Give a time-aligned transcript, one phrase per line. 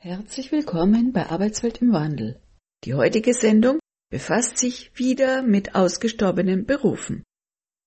[0.00, 2.40] Herzlich willkommen bei Arbeitswelt im Wandel.
[2.84, 3.80] Die heutige Sendung
[4.12, 7.24] befasst sich wieder mit ausgestorbenen Berufen.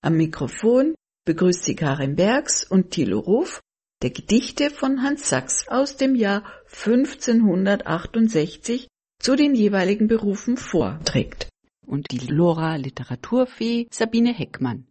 [0.02, 0.94] Am Mikrofon
[1.24, 3.62] begrüßt sie Karin Bergs und Thilo Ruf,
[4.02, 8.88] der Gedichte von Hans Sachs aus dem Jahr 1568
[9.18, 11.48] zu den jeweiligen Berufen vorträgt.
[11.86, 14.86] Und die Lora Literaturfee Sabine Heckmann.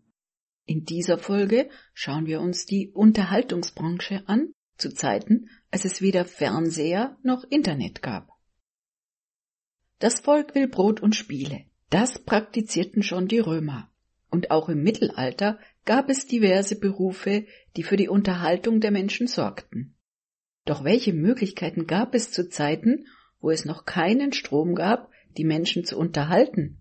[0.66, 7.18] In dieser Folge schauen wir uns die Unterhaltungsbranche an, zu Zeiten, als es weder Fernseher
[7.24, 8.32] noch Internet gab.
[10.00, 11.66] Das Volk will Brot und Spiele.
[11.90, 13.92] Das praktizierten schon die Römer.
[14.30, 17.46] Und auch im Mittelalter gab es diverse Berufe,
[17.76, 19.96] die für die Unterhaltung der Menschen sorgten.
[20.66, 23.06] Doch welche Möglichkeiten gab es zu Zeiten,
[23.40, 26.80] wo es noch keinen Strom gab, die Menschen zu unterhalten?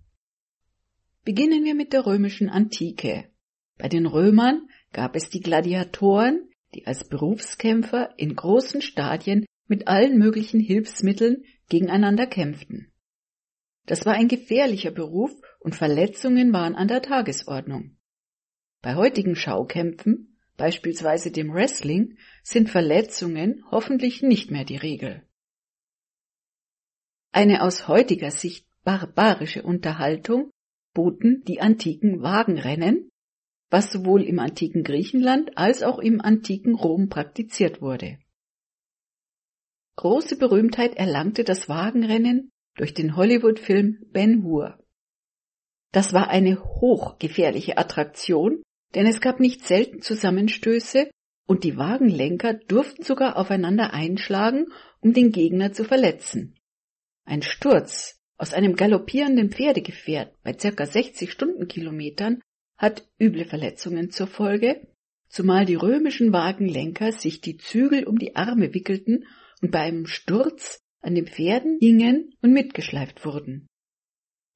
[1.24, 3.30] Beginnen wir mit der römischen Antike.
[3.78, 10.18] Bei den Römern gab es die Gladiatoren, die als Berufskämpfer in großen Stadien mit allen
[10.18, 12.92] möglichen Hilfsmitteln gegeneinander kämpften.
[13.86, 17.96] Das war ein gefährlicher Beruf und Verletzungen waren an der Tagesordnung.
[18.82, 25.26] Bei heutigen Schaukämpfen, beispielsweise dem Wrestling, sind Verletzungen hoffentlich nicht mehr die Regel.
[27.32, 30.50] Eine aus heutiger Sicht barbarische Unterhaltung
[30.94, 33.09] boten die antiken Wagenrennen,
[33.70, 38.18] was sowohl im antiken Griechenland als auch im antiken Rom praktiziert wurde.
[39.96, 44.78] Große Berühmtheit erlangte das Wagenrennen durch den Hollywood-Film Ben Hur.
[45.92, 48.62] Das war eine hochgefährliche Attraktion,
[48.94, 51.10] denn es gab nicht selten Zusammenstöße
[51.46, 54.66] und die Wagenlenker durften sogar aufeinander einschlagen,
[55.00, 56.56] um den Gegner zu verletzen.
[57.24, 60.86] Ein Sturz aus einem galoppierenden Pferdegefährt bei ca.
[60.86, 62.40] 60 Stundenkilometern
[62.80, 64.80] hat üble Verletzungen zur Folge,
[65.28, 69.26] zumal die römischen Wagenlenker sich die Zügel um die Arme wickelten
[69.60, 73.66] und bei einem Sturz an den Pferden hingen und mitgeschleift wurden.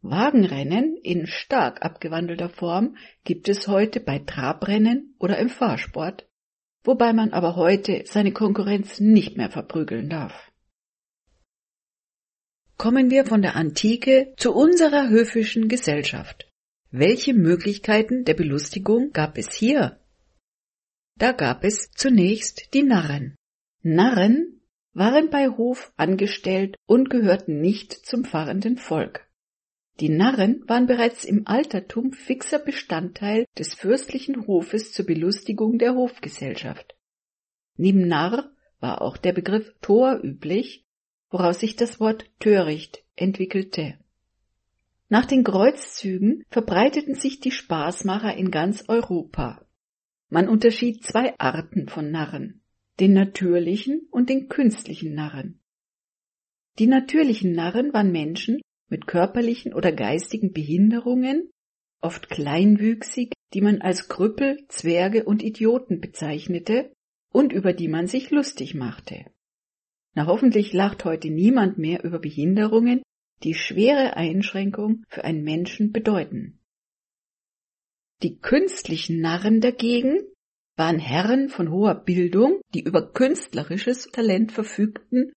[0.01, 6.27] Wagenrennen in stark abgewandelter Form gibt es heute bei Trabrennen oder im Fahrsport,
[6.83, 10.51] wobei man aber heute seine Konkurrenz nicht mehr verprügeln darf.
[12.79, 16.51] Kommen wir von der Antike zu unserer höfischen Gesellschaft.
[16.97, 19.99] Welche Möglichkeiten der Belustigung gab es hier?
[21.19, 23.35] Da gab es zunächst die Narren.
[23.83, 24.61] Narren
[24.93, 29.29] waren bei Hof angestellt und gehörten nicht zum fahrenden Volk.
[29.99, 36.95] Die Narren waren bereits im Altertum fixer Bestandteil des fürstlichen Hofes zur Belustigung der Hofgesellschaft.
[37.77, 40.85] Neben Narr war auch der Begriff Tor üblich,
[41.29, 43.99] woraus sich das Wort töricht entwickelte.
[45.15, 49.65] Nach den Kreuzzügen verbreiteten sich die Spaßmacher in ganz Europa.
[50.29, 52.65] Man unterschied zwei Arten von Narren,
[52.99, 55.61] den natürlichen und den künstlichen Narren.
[56.81, 61.49] Die natürlichen Narren waren Menschen mit körperlichen oder geistigen Behinderungen,
[62.01, 66.93] oft kleinwüchsig, die man als Krüppel, Zwerge und Idioten bezeichnete
[67.31, 69.27] und über die man sich lustig machte.
[70.15, 73.05] Na hoffentlich lacht heute niemand mehr über Behinderungen,
[73.43, 76.61] die schwere Einschränkung für einen Menschen bedeuten.
[78.23, 80.21] Die künstlichen Narren dagegen
[80.77, 85.33] waren Herren von hoher Bildung, die über künstlerisches Talent verfügten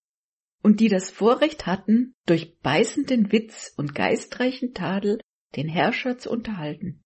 [0.63, 5.19] und die das Vorrecht hatten, durch beißenden Witz und geistreichen Tadel
[5.55, 7.03] den Herrscher zu unterhalten.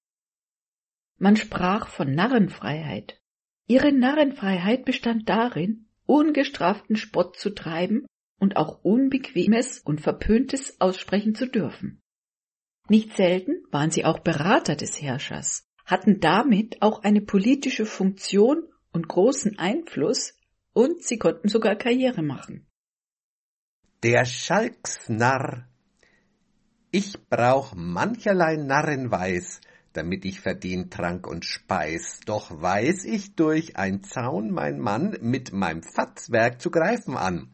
[1.18, 3.20] Man sprach von Narrenfreiheit.
[3.68, 8.06] Ihre Narrenfreiheit bestand darin, ungestraften Spott zu treiben
[8.42, 12.02] und auch Unbequemes und Verpöntes aussprechen zu dürfen.
[12.90, 19.08] Nicht selten waren sie auch Berater des Herrschers, hatten damit auch eine politische Funktion und
[19.08, 20.34] großen Einfluss
[20.74, 22.66] und sie konnten sogar Karriere machen.
[24.02, 25.68] Der Schalksnarr.
[26.90, 29.62] Ich brauch mancherlei Narrenweis,
[29.94, 35.54] damit ich verdien Trank und Speis, doch weiß ich durch ein Zaun mein Mann mit
[35.54, 37.54] meinem Fatzwerk zu greifen an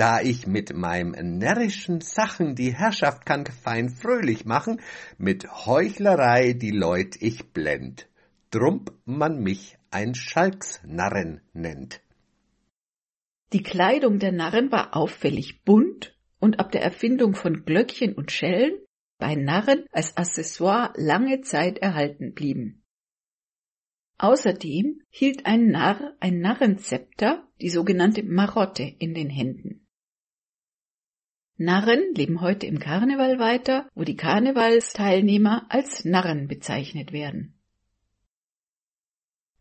[0.00, 4.80] da ich mit meinem närrischen Sachen die Herrschaft kann fein fröhlich machen,
[5.18, 8.08] mit Heuchlerei die Leut ich blend,
[8.50, 12.00] drum man mich ein Schalksnarren nennt.
[13.52, 18.78] Die Kleidung der Narren war auffällig bunt und ab der Erfindung von Glöckchen und Schellen
[19.18, 22.82] bei Narren als Accessoire lange Zeit erhalten blieben.
[24.16, 29.79] Außerdem hielt ein Narr ein Narrenzepter, die sogenannte Marotte, in den Händen.
[31.62, 37.52] Narren leben heute im Karneval weiter, wo die Karnevalsteilnehmer als Narren bezeichnet werden.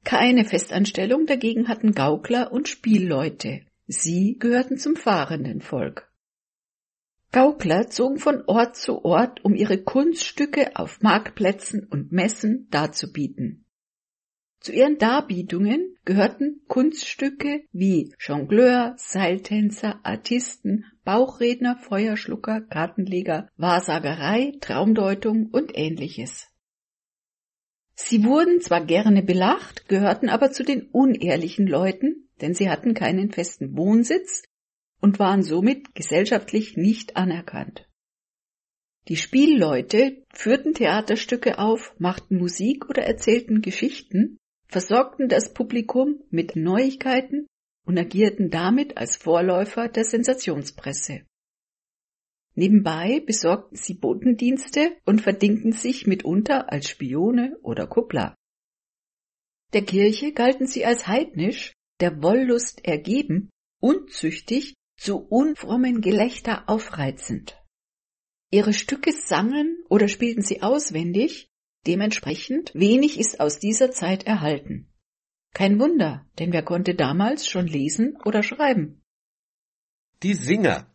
[0.06, 6.10] Keine Festanstellung dagegen hatten Gaukler und Spielleute, Sie gehörten zum fahrenden Volk.
[7.34, 13.66] Gaukler zogen von Ort zu Ort, um ihre Kunststücke auf Marktplätzen und Messen darzubieten.
[14.62, 25.76] Zu ihren Darbietungen gehörten Kunststücke wie Jongleur, Seiltänzer, Artisten, Bauchredner, Feuerschlucker, Kartenleger, Wahrsagerei, Traumdeutung und
[25.76, 26.50] ähnliches.
[27.96, 33.32] Sie wurden zwar gerne belacht, gehörten aber zu den unehrlichen Leuten, denn sie hatten keinen
[33.32, 34.44] festen Wohnsitz
[35.02, 37.90] und waren somit gesellschaftlich nicht anerkannt.
[39.08, 47.48] Die Spielleute führten Theaterstücke auf, machten Musik oder erzählten Geschichten, versorgten das Publikum mit Neuigkeiten
[47.86, 51.26] und agierten damit als Vorläufer der Sensationspresse.
[52.56, 58.36] Nebenbei besorgten sie Botendienste und verdingten sich mitunter als Spione oder Kuppler.
[59.74, 63.50] Der Kirche galten sie als heidnisch, der Wollust ergeben,
[63.80, 67.62] unzüchtig, zu unfrommen Gelächter aufreizend.
[68.52, 71.50] Ihre Stücke sangen oder spielten sie auswendig,
[71.88, 74.92] Dementsprechend wenig ist aus dieser Zeit erhalten.
[75.54, 79.02] Kein Wunder, denn wer konnte damals schon lesen oder schreiben?
[80.24, 80.88] Die Singer.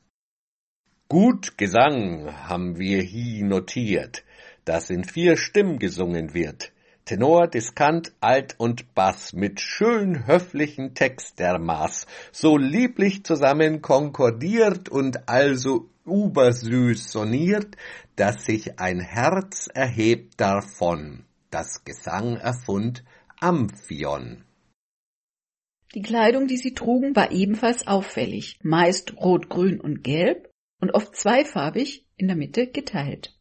[1.09, 4.25] Gut Gesang haben wir hier notiert,
[4.65, 6.73] das in vier Stimmen gesungen wird.
[7.05, 14.89] Tenor, Diskant, Alt und Bass mit schön höflichen Text der Maß, so lieblich zusammen konkordiert
[14.89, 17.77] und also übersüß soniert,
[18.17, 21.25] dass sich ein Herz erhebt davon.
[21.51, 23.05] Das Gesang erfund
[23.45, 24.43] Amphion.
[25.95, 30.51] Die Kleidung, die sie trugen, war ebenfalls auffällig, meist rot, grün und gelb
[30.81, 33.39] und oft zweifarbig in der Mitte geteilt.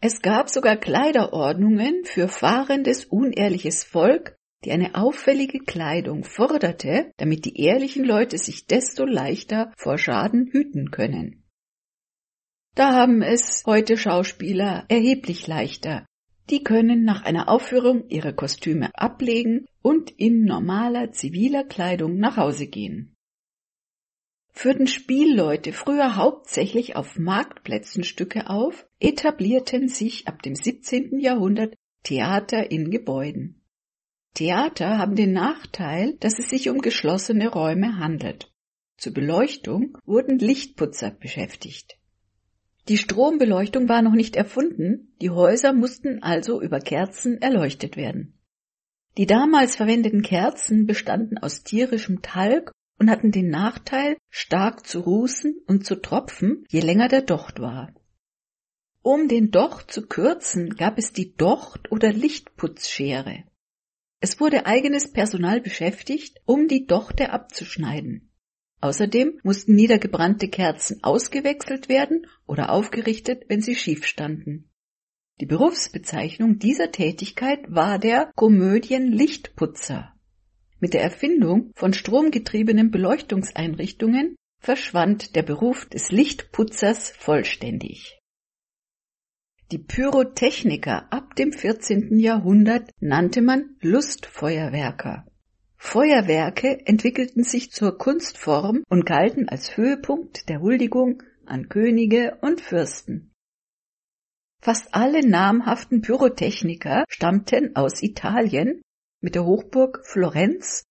[0.00, 7.60] Es gab sogar Kleiderordnungen für fahrendes, unehrliches Volk, die eine auffällige Kleidung forderte, damit die
[7.60, 11.42] ehrlichen Leute sich desto leichter vor Schaden hüten können.
[12.76, 16.06] Da haben es heute Schauspieler erheblich leichter.
[16.50, 22.66] Die können nach einer Aufführung ihre Kostüme ablegen und in normaler ziviler Kleidung nach Hause
[22.66, 23.14] gehen.
[24.50, 31.20] Führten Spielleute früher hauptsächlich auf Marktplätzen Stücke auf, etablierten sich ab dem 17.
[31.20, 33.62] Jahrhundert Theater in Gebäuden.
[34.34, 38.50] Theater haben den Nachteil, dass es sich um geschlossene Räume handelt.
[38.96, 41.97] Zur Beleuchtung wurden Lichtputzer beschäftigt.
[42.88, 48.38] Die Strombeleuchtung war noch nicht erfunden, die Häuser mussten also über Kerzen erleuchtet werden.
[49.18, 55.54] Die damals verwendeten Kerzen bestanden aus tierischem Talg und hatten den Nachteil, stark zu rußen
[55.66, 57.92] und zu tropfen, je länger der Docht war.
[59.02, 63.44] Um den Docht zu kürzen, gab es die Docht- oder Lichtputzschere.
[64.20, 68.27] Es wurde eigenes Personal beschäftigt, um die Dochte abzuschneiden.
[68.80, 74.70] Außerdem mussten niedergebrannte Kerzen ausgewechselt werden oder aufgerichtet, wenn sie schief standen.
[75.40, 80.12] Die Berufsbezeichnung dieser Tätigkeit war der Komödienlichtputzer.
[80.80, 88.18] Mit der Erfindung von stromgetriebenen Beleuchtungseinrichtungen verschwand der Beruf des Lichtputzers vollständig.
[89.70, 92.18] Die Pyrotechniker ab dem 14.
[92.18, 95.27] Jahrhundert nannte man Lustfeuerwerker.
[95.78, 103.32] Feuerwerke entwickelten sich zur Kunstform und galten als Höhepunkt der Huldigung an Könige und Fürsten.
[104.60, 108.82] Fast alle namhaften Pyrotechniker stammten aus Italien
[109.20, 110.82] mit der Hochburg Florenz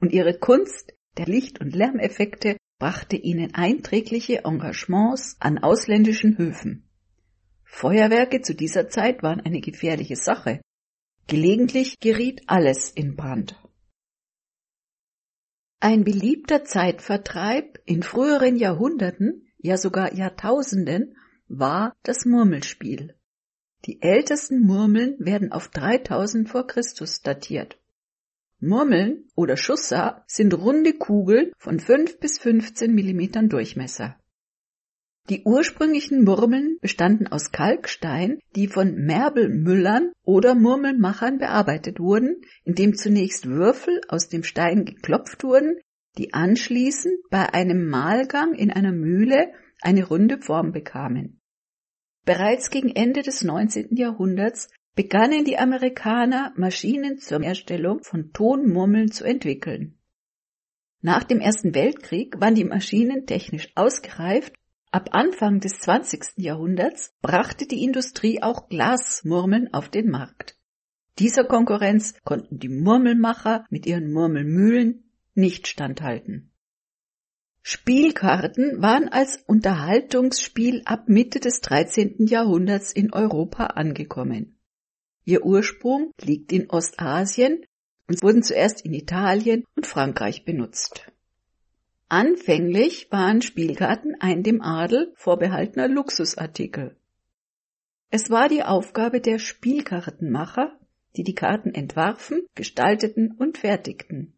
[0.00, 6.90] und ihre Kunst der Licht- und Lärmeffekte brachte ihnen einträgliche Engagements an ausländischen Höfen.
[7.62, 10.60] Feuerwerke zu dieser Zeit waren eine gefährliche Sache.
[11.28, 13.56] Gelegentlich geriet alles in Brand.
[15.84, 21.14] Ein beliebter Zeitvertreib in früheren Jahrhunderten, ja sogar Jahrtausenden,
[21.46, 23.14] war das Murmelspiel.
[23.84, 27.78] Die ältesten Murmeln werden auf 3000 vor Christus datiert.
[28.60, 34.18] Murmeln oder Schusser sind runde Kugeln von 5 bis 15 Millimetern Durchmesser.
[35.30, 43.46] Die ursprünglichen Murmeln bestanden aus Kalkstein, die von Merbelmüllern oder Murmelmachern bearbeitet wurden, indem zunächst
[43.46, 45.78] Würfel aus dem Stein geklopft wurden,
[46.18, 51.40] die anschließend bei einem Mahlgang in einer Mühle eine runde Form bekamen.
[52.26, 53.96] Bereits gegen Ende des 19.
[53.96, 59.98] Jahrhunderts begannen die Amerikaner Maschinen zur Herstellung von Tonmurmeln zu entwickeln.
[61.00, 64.54] Nach dem Ersten Weltkrieg waren die Maschinen technisch ausgereift
[64.94, 66.34] Ab Anfang des 20.
[66.36, 70.56] Jahrhunderts brachte die Industrie auch Glasmurmeln auf den Markt.
[71.18, 75.02] Dieser Konkurrenz konnten die Murmelmacher mit ihren Murmelmühlen
[75.34, 76.52] nicht standhalten.
[77.60, 82.28] Spielkarten waren als Unterhaltungsspiel ab Mitte des 13.
[82.28, 84.60] Jahrhunderts in Europa angekommen.
[85.24, 87.64] Ihr Ursprung liegt in Ostasien
[88.06, 91.10] und wurden zuerst in Italien und Frankreich benutzt.
[92.08, 96.96] Anfänglich waren Spielkarten ein dem Adel vorbehaltener Luxusartikel.
[98.10, 100.78] Es war die Aufgabe der Spielkartenmacher,
[101.16, 104.34] die die Karten entwarfen, gestalteten und fertigten.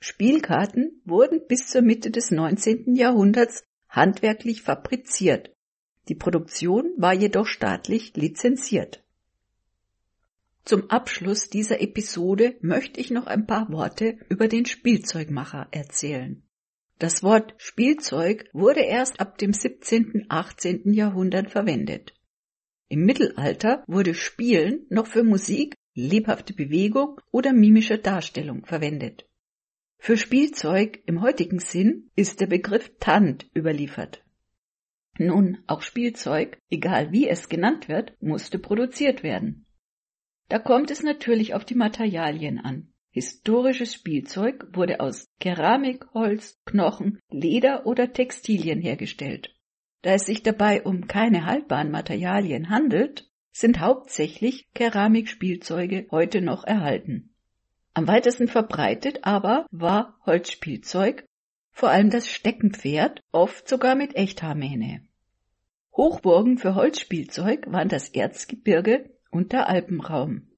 [0.00, 2.94] Spielkarten wurden bis zur Mitte des 19.
[2.94, 5.50] Jahrhunderts handwerklich fabriziert.
[6.08, 9.02] Die Produktion war jedoch staatlich lizenziert.
[10.68, 16.42] Zum Abschluss dieser Episode möchte ich noch ein paar Worte über den Spielzeugmacher erzählen.
[16.98, 20.26] Das Wort Spielzeug wurde erst ab dem 17.
[20.28, 20.92] 18.
[20.92, 22.12] Jahrhundert verwendet.
[22.90, 29.26] Im Mittelalter wurde Spielen noch für Musik, lebhafte Bewegung oder mimische Darstellung verwendet.
[29.96, 34.22] Für Spielzeug im heutigen Sinn ist der Begriff Tant überliefert.
[35.18, 39.64] Nun, auch Spielzeug, egal wie es genannt wird, musste produziert werden.
[40.48, 42.92] Da kommt es natürlich auf die Materialien an.
[43.10, 49.54] Historisches Spielzeug wurde aus Keramik, Holz, Knochen, Leder oder Textilien hergestellt.
[50.02, 57.34] Da es sich dabei um keine haltbaren Materialien handelt, sind hauptsächlich Keramikspielzeuge heute noch erhalten.
[57.92, 61.26] Am weitesten verbreitet aber war Holzspielzeug,
[61.72, 65.04] vor allem das Steckenpferd, oft sogar mit Echthaarmähne.
[65.96, 70.48] Hochburgen für Holzspielzeug waren das Erzgebirge und der Alpenraum.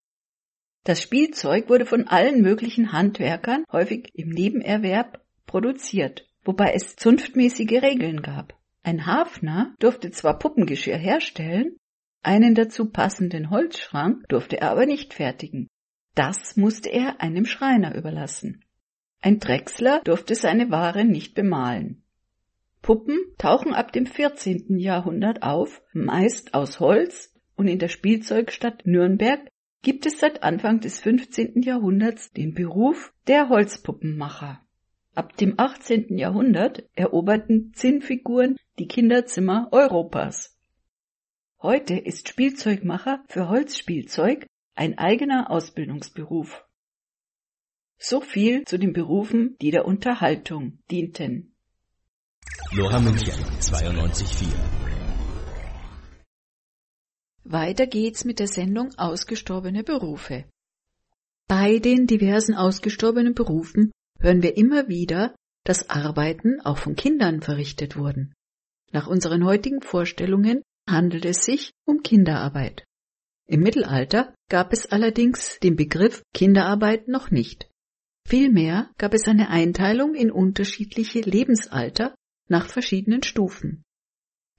[0.84, 8.22] Das Spielzeug wurde von allen möglichen Handwerkern, häufig im Nebenerwerb, produziert, wobei es zunftmäßige Regeln
[8.22, 8.58] gab.
[8.82, 11.76] Ein Hafner durfte zwar Puppengeschirr herstellen,
[12.22, 15.68] einen dazu passenden Holzschrank durfte er aber nicht fertigen.
[16.14, 18.62] Das musste er einem Schreiner überlassen.
[19.22, 22.02] Ein Drechsler durfte seine Ware nicht bemalen.
[22.82, 24.78] Puppen tauchen ab dem 14.
[24.78, 27.29] Jahrhundert auf, meist aus Holz
[27.60, 29.46] und in der Spielzeugstadt Nürnberg
[29.82, 31.60] gibt es seit Anfang des 15.
[31.60, 34.62] Jahrhunderts den Beruf der Holzpuppenmacher.
[35.14, 36.16] Ab dem 18.
[36.16, 40.58] Jahrhundert eroberten Zinnfiguren die Kinderzimmer Europas.
[41.60, 46.64] Heute ist Spielzeugmacher für Holzspielzeug ein eigener Ausbildungsberuf.
[47.98, 51.54] So viel zu den Berufen, die der Unterhaltung dienten.
[52.72, 54.89] Lora München 92.4
[57.44, 60.44] weiter geht's mit der Sendung Ausgestorbene Berufe.
[61.48, 67.96] Bei den diversen ausgestorbenen Berufen hören wir immer wieder, dass Arbeiten auch von Kindern verrichtet
[67.96, 68.32] wurden.
[68.92, 72.84] Nach unseren heutigen Vorstellungen handelt es sich um Kinderarbeit.
[73.46, 77.68] Im Mittelalter gab es allerdings den Begriff Kinderarbeit noch nicht.
[78.26, 82.14] Vielmehr gab es eine Einteilung in unterschiedliche Lebensalter
[82.48, 83.82] nach verschiedenen Stufen.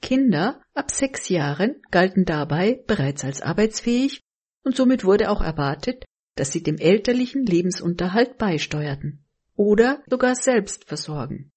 [0.02, 4.22] Kinder ab sechs Jahren galten dabei bereits als arbeitsfähig
[4.64, 6.06] und somit wurde auch erwartet,
[6.36, 11.52] dass sie dem elterlichen Lebensunterhalt beisteuerten oder sogar selbst versorgen.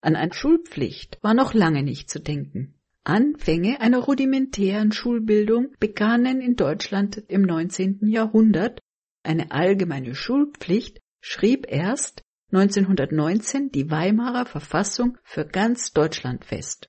[0.00, 2.74] An eine Schulpflicht war noch lange nicht zu denken.
[3.04, 8.08] Anfänge einer rudimentären Schulbildung begannen in Deutschland im 19.
[8.08, 8.80] Jahrhundert.
[9.24, 12.22] Eine allgemeine Schulpflicht schrieb erst
[12.52, 16.88] 1919 die Weimarer Verfassung für ganz Deutschland fest.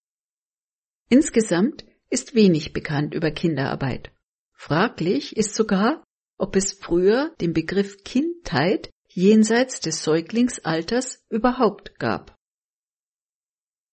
[1.10, 4.12] Insgesamt ist wenig bekannt über Kinderarbeit.
[4.54, 6.04] Fraglich ist sogar,
[6.38, 12.36] ob es früher den Begriff Kindheit jenseits des Säuglingsalters überhaupt gab.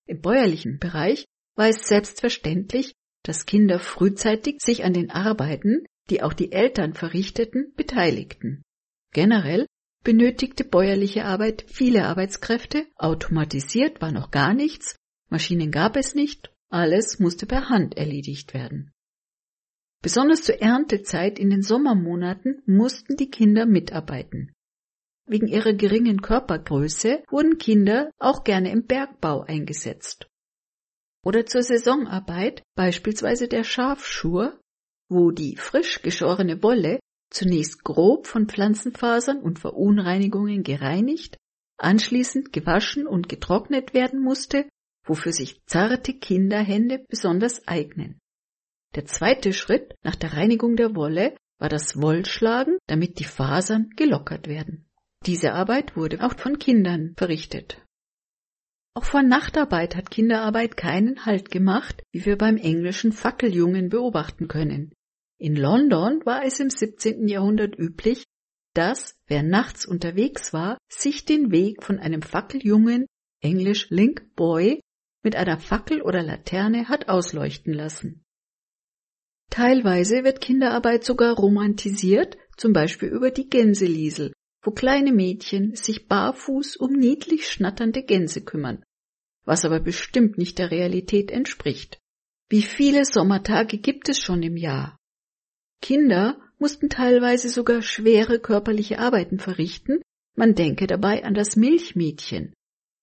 [0.06, 1.24] Im bäuerlichen Bereich
[1.56, 7.72] war es selbstverständlich, dass Kinder frühzeitig sich an den Arbeiten, die auch die Eltern verrichteten,
[7.76, 8.62] beteiligten.
[9.12, 9.66] Generell
[10.02, 14.96] benötigte bäuerliche Arbeit viele Arbeitskräfte, automatisiert war noch gar nichts,
[15.28, 18.92] Maschinen gab es nicht alles musste per Hand erledigt werden.
[20.02, 24.52] Besonders zur Erntezeit in den Sommermonaten mussten die Kinder mitarbeiten.
[25.26, 30.26] Wegen ihrer geringen Körpergröße wurden Kinder auch gerne im Bergbau eingesetzt.
[31.22, 34.58] Oder zur Saisonarbeit, beispielsweise der Schafschur,
[35.10, 36.98] wo die frisch geschorene Wolle
[37.30, 41.36] zunächst grob von Pflanzenfasern und Verunreinigungen gereinigt,
[41.78, 44.66] anschließend gewaschen und getrocknet werden musste
[45.10, 48.20] wofür sich zarte Kinderhände besonders eignen.
[48.94, 54.46] Der zweite Schritt nach der Reinigung der Wolle war das Wollschlagen, damit die Fasern gelockert
[54.46, 54.88] werden.
[55.26, 57.84] Diese Arbeit wurde auch von Kindern verrichtet.
[58.94, 64.92] Auch vor Nachtarbeit hat Kinderarbeit keinen Halt gemacht, wie wir beim englischen Fackeljungen beobachten können.
[65.38, 67.26] In London war es im 17.
[67.26, 68.24] Jahrhundert üblich,
[68.74, 73.06] dass, wer nachts unterwegs war, sich den Weg von einem Fackeljungen
[73.40, 74.80] englisch Link Boy,
[75.22, 78.24] mit einer Fackel oder Laterne hat ausleuchten lassen.
[79.50, 86.76] Teilweise wird Kinderarbeit sogar romantisiert, zum Beispiel über die Gänseliesel, wo kleine Mädchen sich barfuß
[86.76, 88.84] um niedlich schnatternde Gänse kümmern,
[89.44, 91.98] was aber bestimmt nicht der Realität entspricht.
[92.48, 94.96] Wie viele Sommertage gibt es schon im Jahr?
[95.82, 100.00] Kinder mussten teilweise sogar schwere körperliche Arbeiten verrichten,
[100.36, 102.52] man denke dabei an das Milchmädchen,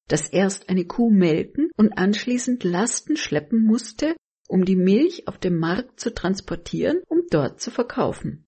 [0.08, 4.16] das erst eine Kuh melken und anschließend Lasten schleppen musste,
[4.48, 8.46] um die Milch auf dem Markt zu transportieren, um dort zu verkaufen.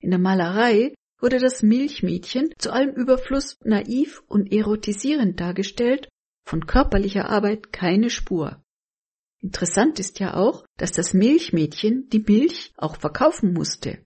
[0.00, 6.08] In der Malerei wurde das Milchmädchen zu allem Überfluss naiv und erotisierend dargestellt,
[6.44, 8.62] von körperlicher Arbeit keine Spur.
[9.40, 14.04] Interessant ist ja auch, dass das Milchmädchen die Milch auch verkaufen musste.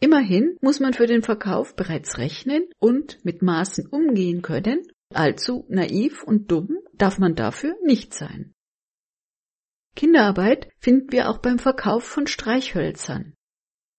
[0.00, 4.82] Immerhin muss man für den Verkauf bereits rechnen und mit Maßen umgehen können,
[5.14, 8.52] allzu naiv und dumm darf man dafür nicht sein.
[9.96, 13.34] Kinderarbeit finden wir auch beim Verkauf von Streichhölzern.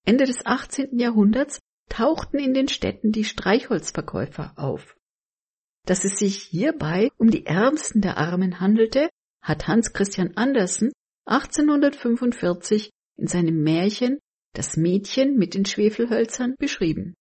[0.05, 0.97] Ende des 18.
[0.97, 4.95] Jahrhunderts tauchten in den Städten die Streichholzverkäufer auf.
[5.85, 9.09] Dass es sich hierbei um die Ärmsten der Armen handelte,
[9.43, 10.91] hat Hans Christian Andersen
[11.25, 14.19] 1845 in seinem Märchen
[14.53, 17.13] Das Mädchen mit den Schwefelhölzern beschrieben.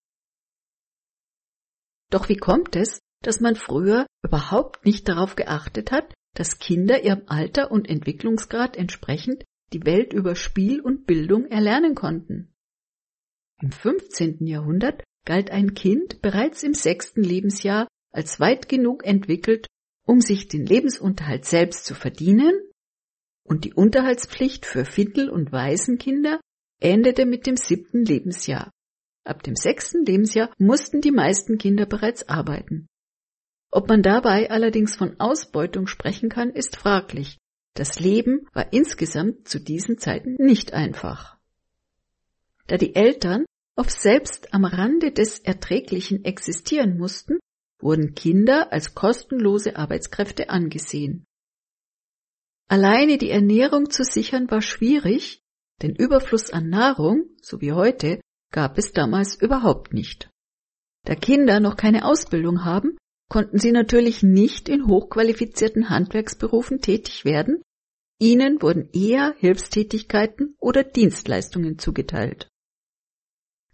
[2.11, 7.23] Doch wie kommt es, dass man früher überhaupt nicht darauf geachtet hat, dass Kinder ihrem
[7.27, 12.53] Alter und Entwicklungsgrad entsprechend die Welt über Spiel und Bildung erlernen konnten?
[13.61, 14.47] Im 15.
[14.47, 19.67] Jahrhundert galt ein Kind bereits im sechsten Lebensjahr als weit genug entwickelt,
[20.07, 22.53] um sich den Lebensunterhalt selbst zu verdienen,
[23.45, 26.41] und die Unterhaltspflicht für Findel- und Waisenkinder
[26.81, 28.71] endete mit dem siebten Lebensjahr.
[29.25, 32.87] Ab dem sechsten Lebensjahr mussten die meisten Kinder bereits arbeiten.
[33.71, 37.39] Ob man dabei allerdings von Ausbeutung sprechen kann, ist fraglich.
[37.75, 41.39] Das Leben war insgesamt zu diesen Zeiten nicht einfach.
[42.67, 43.45] Da die Eltern
[43.76, 47.39] oft selbst am Rande des Erträglichen existieren mussten,
[47.80, 51.25] wurden Kinder als kostenlose Arbeitskräfte angesehen.
[52.69, 55.43] Alleine die Ernährung zu sichern war schwierig,
[55.83, 58.21] denn Überfluss an Nahrung, so wie heute,
[58.52, 60.30] gab es damals überhaupt nicht.
[61.04, 62.99] Da Kinder noch keine Ausbildung haben,
[63.30, 67.62] konnten sie natürlich nicht in hochqualifizierten Handwerksberufen tätig werden,
[68.19, 72.49] ihnen wurden eher Hilfstätigkeiten oder Dienstleistungen zugeteilt.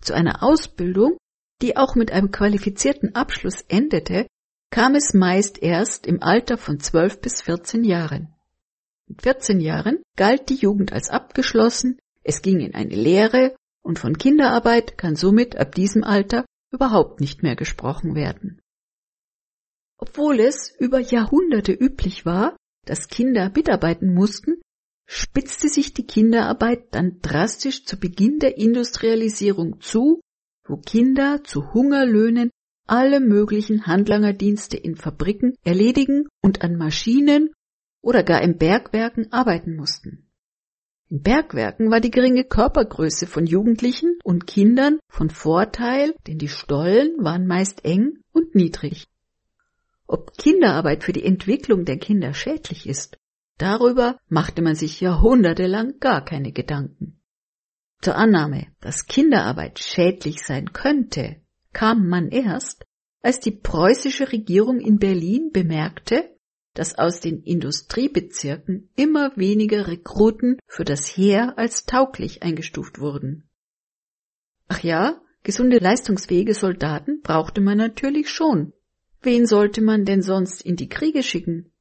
[0.01, 1.17] Zu einer Ausbildung
[1.63, 4.27] die auch mit einem qualifizierten Abschluss endete,
[4.71, 8.35] kam es meist erst im Alter von 12 bis 14 Jahren.
[9.09, 14.19] Mit 14 Jahren galt die Jugend als abgeschlossen, es ging in eine Lehre und von
[14.19, 18.61] Kinderarbeit kann somit ab diesem Alter überhaupt nicht mehr gesprochen werden.
[19.99, 24.61] Obwohl es über Jahrhunderte üblich war, dass Kinder mitarbeiten mussten,
[25.07, 30.21] spitzte sich die Kinderarbeit dann drastisch zu Beginn der Industrialisierung zu
[30.69, 32.51] wo Kinder zu Hungerlöhnen
[32.87, 37.51] alle möglichen Handlangerdienste in Fabriken erledigen und an Maschinen
[38.03, 40.29] oder gar in Bergwerken arbeiten mussten.
[41.09, 47.13] In Bergwerken war die geringe Körpergröße von Jugendlichen und Kindern von Vorteil, denn die Stollen
[47.19, 49.07] waren meist eng und niedrig.
[50.07, 53.19] Ob Kinderarbeit für die Entwicklung der Kinder schädlich ist,
[53.59, 57.21] darüber machte man sich jahrhundertelang gar keine Gedanken.
[58.03, 61.43] Zur Annahme, dass Kinderarbeit schädlich sein könnte,
[61.73, 62.85] kam man erst,
[63.23, 66.37] als die preußische Regierung in Berlin bemerkte,
[66.75, 73.49] dass aus den Industriebezirken immer weniger Rekruten für das Heer als tauglich eingestuft wurden.
[74.69, 78.73] Ach ja, gesunde leistungsfähige Soldaten brauchte man natürlich schon.
[79.23, 81.73] Wen sollte man denn sonst in die Kriege schicken?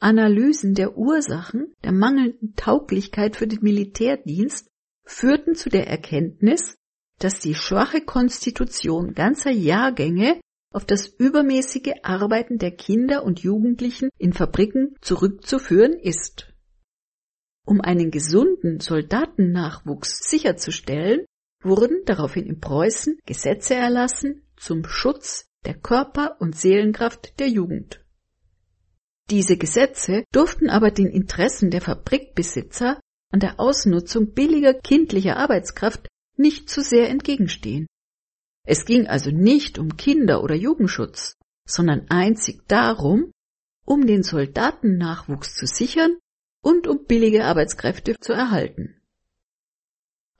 [0.00, 4.70] Analysen der Ursachen der mangelnden Tauglichkeit für den Militärdienst
[5.04, 6.76] führten zu der Erkenntnis,
[7.18, 10.40] dass die schwache Konstitution ganzer Jahrgänge
[10.72, 16.52] auf das übermäßige Arbeiten der Kinder und Jugendlichen in Fabriken zurückzuführen ist.
[17.64, 21.24] Um einen gesunden Soldatennachwuchs sicherzustellen,
[21.62, 28.04] wurden daraufhin in Preußen Gesetze erlassen zum Schutz der Körper- und Seelenkraft der Jugend.
[29.30, 36.70] Diese Gesetze durften aber den Interessen der Fabrikbesitzer an der Ausnutzung billiger kindlicher Arbeitskraft nicht
[36.70, 37.86] zu sehr entgegenstehen.
[38.66, 41.34] Es ging also nicht um Kinder- oder Jugendschutz,
[41.66, 43.32] sondern einzig darum,
[43.84, 46.18] um den Soldatennachwuchs zu sichern
[46.62, 48.97] und um billige Arbeitskräfte zu erhalten.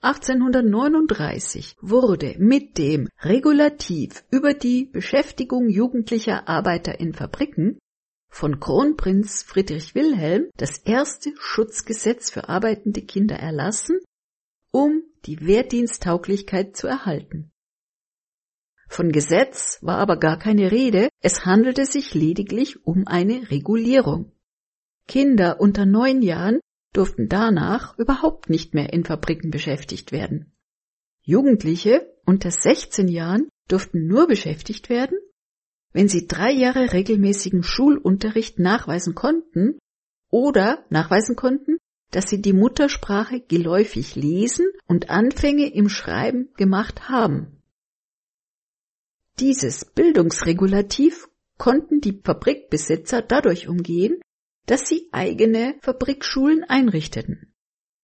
[0.01, 7.79] 1839 wurde mit dem Regulativ über die Beschäftigung jugendlicher Arbeiter in Fabriken
[8.29, 13.99] von Kronprinz Friedrich Wilhelm das erste Schutzgesetz für arbeitende Kinder erlassen,
[14.71, 17.51] um die Wehrdiensttauglichkeit zu erhalten.
[18.87, 24.31] Von Gesetz war aber gar keine Rede, es handelte sich lediglich um eine Regulierung.
[25.07, 26.61] Kinder unter neun Jahren
[26.93, 30.51] durften danach überhaupt nicht mehr in Fabriken beschäftigt werden.
[31.21, 35.17] Jugendliche unter 16 Jahren durften nur beschäftigt werden,
[35.93, 39.79] wenn sie drei Jahre regelmäßigen Schulunterricht nachweisen konnten
[40.29, 41.77] oder nachweisen konnten,
[42.11, 47.61] dass sie die Muttersprache geläufig lesen und Anfänge im Schreiben gemacht haben.
[49.39, 54.19] Dieses Bildungsregulativ konnten die Fabrikbesitzer dadurch umgehen,
[54.69, 57.55] dass sie eigene Fabrikschulen einrichteten.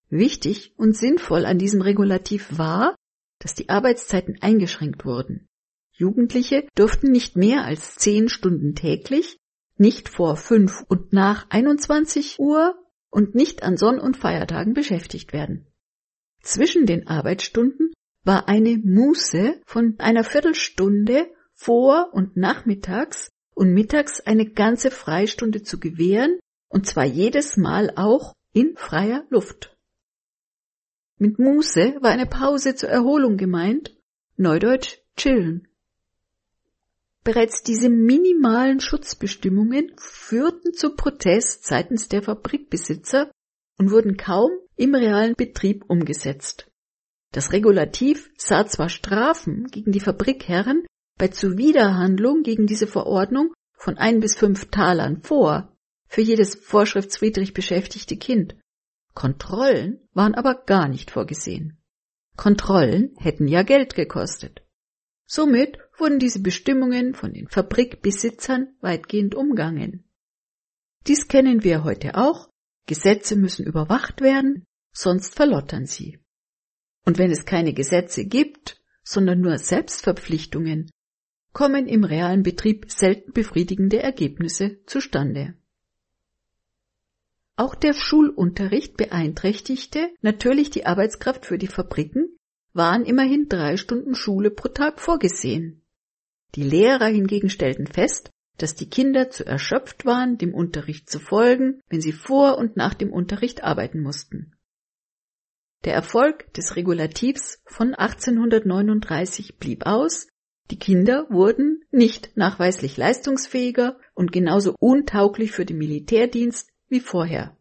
[0.10, 2.96] Wichtig und sinnvoll an diesem Regulativ war,
[3.40, 5.48] dass die Arbeitszeiten eingeschränkt wurden.
[5.92, 9.38] Jugendliche durften nicht mehr als zehn Stunden täglich,
[9.78, 12.74] nicht vor fünf und nach 21 Uhr
[13.12, 15.68] und nicht an Sonn- und Feiertagen beschäftigt werden.
[16.42, 24.50] Zwischen den Arbeitsstunden war eine Muße von einer Viertelstunde vor und nachmittags und mittags eine
[24.50, 26.40] ganze Freistunde zu gewähren,
[26.76, 29.78] und zwar jedes Mal auch in freier Luft.
[31.18, 33.96] Mit Muße war eine Pause zur Erholung gemeint,
[34.36, 35.70] neudeutsch chillen.
[37.24, 43.32] Bereits diese minimalen Schutzbestimmungen führten zu Protest seitens der Fabrikbesitzer
[43.78, 46.70] und wurden kaum im realen Betrieb umgesetzt.
[47.32, 50.86] Das Regulativ sah zwar Strafen gegen die Fabrikherren
[51.18, 55.72] bei Zuwiderhandlung gegen diese Verordnung von ein bis fünf Talern vor,
[56.08, 58.56] für jedes vorschriftswidrig beschäftigte Kind.
[59.14, 61.82] Kontrollen waren aber gar nicht vorgesehen.
[62.36, 64.62] Kontrollen hätten ja Geld gekostet.
[65.26, 70.10] Somit wurden diese Bestimmungen von den Fabrikbesitzern weitgehend umgangen.
[71.08, 72.50] Dies kennen wir heute auch.
[72.88, 76.20] Gesetze müssen überwacht werden, sonst verlottern sie.
[77.06, 80.90] Und wenn es keine Gesetze gibt, sondern nur Selbstverpflichtungen,
[81.54, 85.56] kommen im realen Betrieb selten befriedigende Ergebnisse zustande.
[87.58, 92.38] Auch der Schulunterricht beeinträchtigte natürlich die Arbeitskraft für die Fabriken,
[92.74, 95.82] waren immerhin drei Stunden Schule pro Tag vorgesehen.
[96.56, 101.82] Die Lehrer hingegen stellten fest, dass die Kinder zu erschöpft waren, dem Unterricht zu folgen,
[101.90, 104.54] wenn sie vor und nach dem Unterricht arbeiten mussten.
[105.86, 110.28] Der Erfolg des Regulativs von 1839 blieb aus,
[110.72, 117.58] die Kinder wurden nicht nachweislich leistungsfähiger und genauso untauglich für den Militärdienst wie vorher.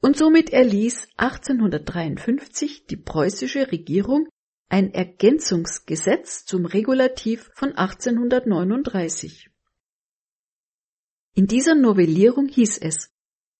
[0.00, 4.28] Und somit erließ 1853 die preußische Regierung
[4.68, 9.50] ein Ergänzungsgesetz zum Regulativ von 1839.
[11.34, 13.10] In dieser Novellierung hieß es,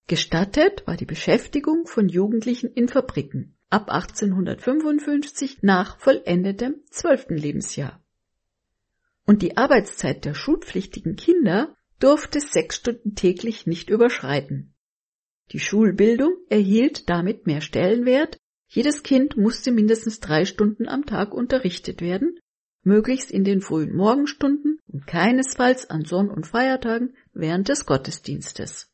[0.06, 8.02] Gestattet war die Beschäftigung von Jugendlichen in Fabriken ab 1855 nach vollendetem zwölften Lebensjahr.
[9.26, 14.74] Und die Arbeitszeit der schulpflichtigen Kinder durfte sechs Stunden täglich nicht überschreiten.
[15.52, 22.02] Die Schulbildung erhielt damit mehr Stellenwert, jedes Kind musste mindestens drei Stunden am Tag unterrichtet
[22.02, 22.38] werden,
[22.82, 28.90] möglichst in den frühen Morgenstunden und keinesfalls an Sonn- und Feiertagen während des Gottesdienstes.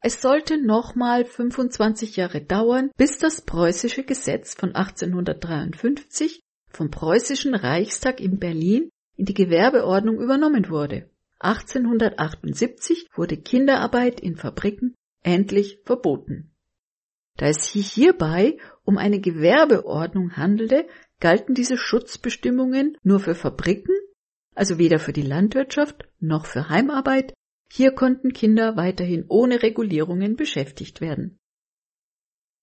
[0.00, 8.20] Es sollte nochmal 25 Jahre dauern, bis das preußische Gesetz von 1853 vom preußischen Reichstag
[8.20, 11.10] in Berlin in die Gewerbeordnung übernommen wurde.
[11.38, 16.52] 1878 wurde Kinderarbeit in Fabriken endlich verboten.
[17.36, 20.86] Da es sich hierbei um eine Gewerbeordnung handelte,
[21.20, 23.94] galten diese Schutzbestimmungen nur für Fabriken,
[24.54, 27.34] also weder für die Landwirtschaft noch für Heimarbeit,
[27.70, 31.38] hier konnten Kinder weiterhin ohne Regulierungen beschäftigt werden.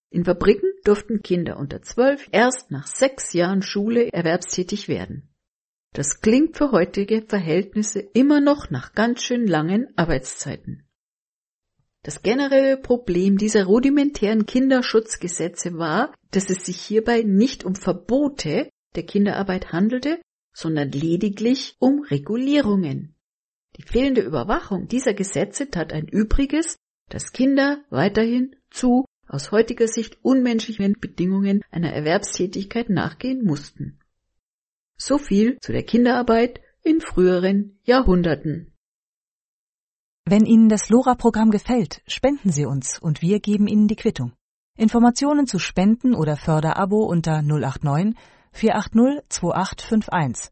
[0.09, 5.32] In Fabriken durften Kinder unter zwölf erst nach sechs Jahren Schule erwerbstätig werden.
[5.93, 10.87] Das klingt für heutige Verhältnisse immer noch nach ganz schön langen Arbeitszeiten.
[12.01, 19.03] Das generelle Problem dieser rudimentären Kinderschutzgesetze war, dass es sich hierbei nicht um Verbote der
[19.03, 20.19] Kinderarbeit handelte,
[20.53, 23.15] sondern lediglich um Regulierungen.
[23.77, 26.75] Die fehlende Überwachung dieser Gesetze tat ein Übriges,
[27.09, 33.99] dass Kinder weiterhin zu aus heutiger Sicht unmenschlichen Bedingungen einer Erwerbstätigkeit nachgehen mussten.
[34.97, 38.73] So viel zu der Kinderarbeit in früheren Jahrhunderten.
[40.25, 44.33] Wenn Ihnen das LoRa-Programm gefällt, spenden Sie uns und wir geben Ihnen die Quittung.
[44.77, 48.15] Informationen zu Spenden oder Förderabo unter 089
[48.53, 50.51] 480 2851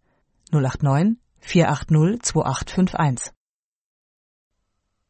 [0.52, 3.34] 089 480 2851.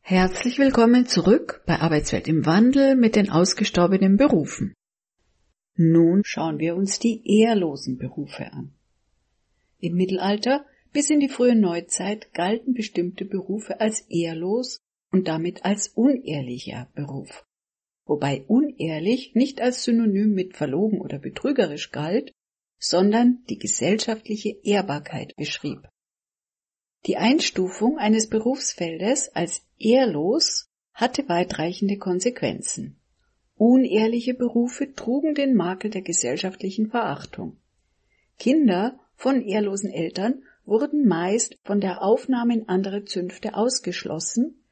[0.01, 4.73] Herzlich willkommen zurück bei Arbeitswelt im Wandel mit den ausgestorbenen Berufen.
[5.75, 8.73] Nun schauen wir uns die ehrlosen Berufe an.
[9.81, 14.77] Im Mittelalter bis in die frühe Neuzeit galten bestimmte Berufe als ehrlos
[15.11, 17.45] und damit als unehrlicher Beruf.
[18.05, 22.31] Wobei unehrlich nicht als Synonym mit verlogen oder betrügerisch galt,
[22.77, 25.87] sondern die gesellschaftliche Ehrbarkeit beschrieb.
[27.07, 32.99] Die Einstufung eines Berufsfeldes als ehrlos hatte weitreichende Konsequenzen.
[33.55, 37.57] Unehrliche Berufe trugen den Makel der gesellschaftlichen Verachtung.
[38.37, 44.63] Kinder von ehrlosen Eltern wurden meist von der Aufnahme in andere Zünfte ausgeschlossen,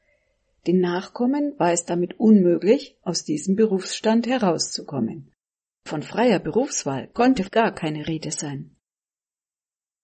[0.65, 5.31] den Nachkommen war es damit unmöglich, aus diesem Berufsstand herauszukommen.
[5.85, 8.75] Von freier Berufswahl konnte gar keine Rede sein.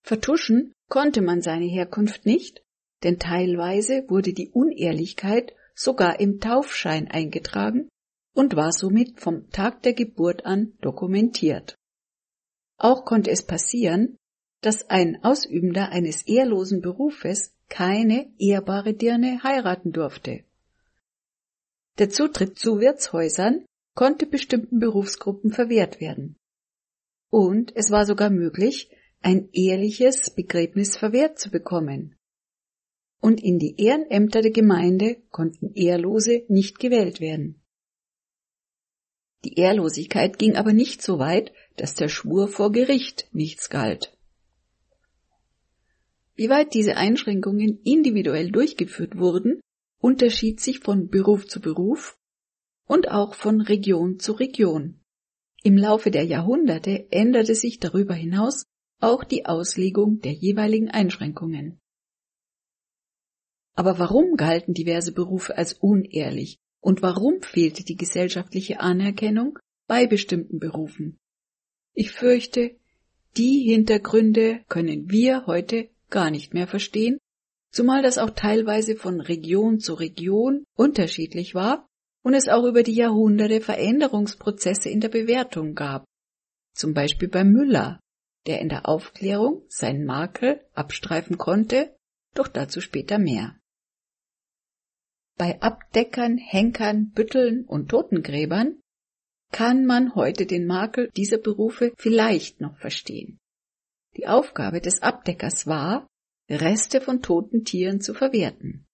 [0.03, 2.63] Vertuschen konnte man seine Herkunft nicht,
[3.01, 7.89] denn teilweise wurde die Unehrlichkeit sogar im Taufschein eingetragen
[8.35, 11.75] und war somit vom Tag der Geburt an dokumentiert.
[12.77, 14.17] Auch konnte es passieren,
[14.65, 20.43] dass ein Ausübender eines ehrlosen Berufes keine ehrbare Dirne heiraten durfte.
[21.99, 26.35] Der Zutritt zu Wirtshäusern konnte bestimmten Berufsgruppen verwehrt werden.
[27.29, 28.89] Und es war sogar möglich,
[29.21, 32.15] ein ehrliches Begräbnis verwehrt zu bekommen.
[33.21, 37.61] Und in die Ehrenämter der Gemeinde konnten Ehrlose nicht gewählt werden.
[39.43, 44.14] Die Ehrlosigkeit ging aber nicht so weit, dass der Schwur vor Gericht nichts galt.
[46.35, 49.61] Wie weit diese Einschränkungen individuell durchgeführt wurden,
[49.99, 52.17] unterschied sich von Beruf zu Beruf
[52.87, 54.99] und auch von Region zu Region.
[55.63, 58.65] Im Laufe der Jahrhunderte änderte sich darüber hinaus
[58.99, 61.79] auch die Auslegung der jeweiligen Einschränkungen.
[63.73, 70.59] Aber warum galten diverse Berufe als unehrlich und warum fehlte die gesellschaftliche Anerkennung bei bestimmten
[70.59, 71.17] Berufen?
[71.93, 72.77] Ich fürchte,
[73.37, 77.17] die Hintergründe können wir heute gar nicht mehr verstehen,
[77.71, 81.85] zumal das auch teilweise von Region zu Region unterschiedlich war
[82.23, 86.05] und es auch über die Jahrhunderte Veränderungsprozesse in der Bewertung gab.
[86.73, 87.99] Zum Beispiel bei Müller,
[88.47, 91.93] der in der Aufklärung seinen Makel abstreifen konnte,
[92.33, 93.57] doch dazu später mehr.
[95.37, 98.79] Bei Abdeckern, Henkern, Bütteln und Totengräbern
[99.51, 103.37] kann man heute den Makel dieser Berufe vielleicht noch verstehen.
[104.17, 106.07] Die Aufgabe des Abdeckers war,
[106.49, 108.85] Reste von toten Tieren zu verwerten.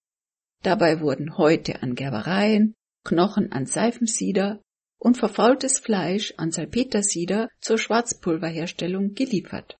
[0.64, 4.62] Dabei wurden Häute an Gerbereien, Knochen an Seifensieder
[5.00, 9.78] und verfaultes Fleisch an Salpetersieder zur Schwarzpulverherstellung geliefert.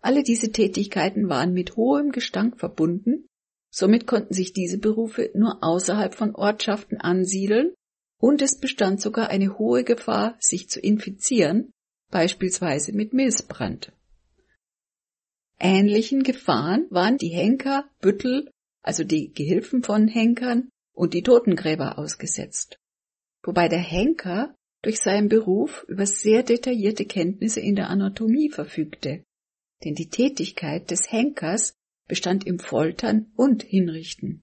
[0.00, 3.26] Alle diese Tätigkeiten waren mit hohem Gestank verbunden,
[3.70, 7.74] somit konnten sich diese Berufe nur außerhalb von Ortschaften ansiedeln
[8.18, 11.72] und es bestand sogar eine hohe Gefahr, sich zu infizieren,
[12.10, 13.92] beispielsweise mit Milzbrand.
[15.60, 18.50] Ähnlichen Gefahren waren die Henker, Büttel,
[18.82, 22.80] also die Gehilfen von Henkern und die Totengräber ausgesetzt
[23.42, 29.24] wobei der Henker durch seinen Beruf über sehr detaillierte Kenntnisse in der Anatomie verfügte.
[29.84, 31.74] Denn die Tätigkeit des Henkers
[32.08, 34.42] bestand im Foltern und Hinrichten,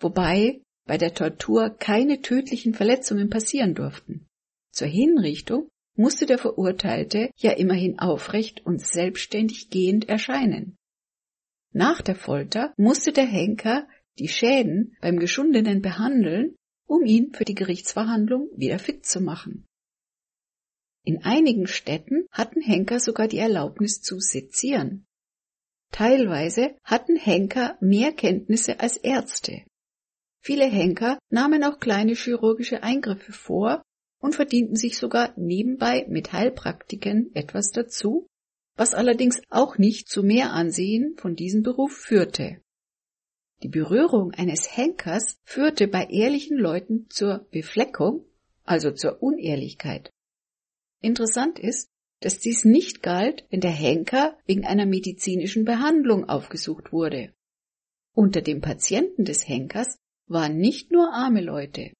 [0.00, 4.26] wobei bei der Tortur keine tödlichen Verletzungen passieren durften.
[4.72, 10.76] Zur Hinrichtung musste der Verurteilte ja immerhin aufrecht und selbstständig gehend erscheinen.
[11.72, 13.86] Nach der Folter musste der Henker
[14.18, 19.66] die Schäden beim Geschundenen behandeln um ihn für die Gerichtsverhandlung wieder fit zu machen.
[21.04, 25.06] In einigen Städten hatten Henker sogar die Erlaubnis zu sezieren.
[25.90, 29.64] Teilweise hatten Henker mehr Kenntnisse als Ärzte.
[30.40, 33.82] Viele Henker nahmen auch kleine chirurgische Eingriffe vor
[34.24, 38.26] und verdienten sich sogar nebenbei mit Heilpraktiken etwas dazu,
[38.74, 42.62] was allerdings auch nicht zu mehr Ansehen von diesem Beruf führte.
[43.62, 48.24] Die Berührung eines Henkers führte bei ehrlichen Leuten zur Befleckung,
[48.64, 50.10] also zur Unehrlichkeit.
[51.02, 57.34] Interessant ist, dass dies nicht galt, wenn der Henker wegen einer medizinischen Behandlung aufgesucht wurde.
[58.14, 61.92] Unter den Patienten des Henkers waren nicht nur arme Leute.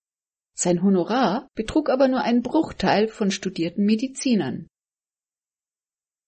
[0.55, 4.69] Sein Honorar betrug aber nur einen Bruchteil von studierten Medizinern.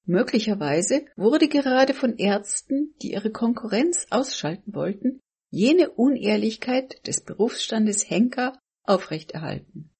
[0.04, 8.60] Möglicherweise wurde gerade von Ärzten, die ihre Konkurrenz ausschalten wollten, jene Unehrlichkeit des Berufsstandes Henker
[8.82, 9.90] aufrechterhalten.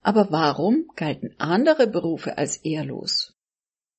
[0.00, 3.34] Aber warum galten andere Berufe als ehrlos?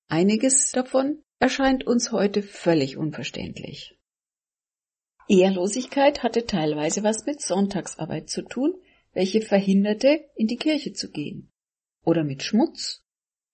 [0.10, 3.97] Einiges davon erscheint uns heute völlig unverständlich.
[5.30, 8.76] Ehrlosigkeit hatte teilweise was mit Sonntagsarbeit zu tun,
[9.14, 11.52] welche verhinderte, in die Kirche zu gehen.
[12.06, 13.04] Oder mit Schmutz.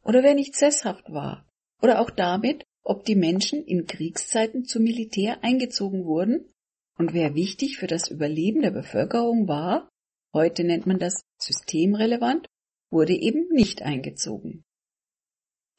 [0.03, 1.49] Oder wer nicht sesshaft war.
[1.81, 6.51] Oder auch damit, ob die Menschen in Kriegszeiten zum Militär eingezogen wurden
[6.97, 9.89] und wer wichtig für das Überleben der Bevölkerung war,
[10.33, 12.45] heute nennt man das systemrelevant,
[12.91, 14.63] wurde eben nicht eingezogen.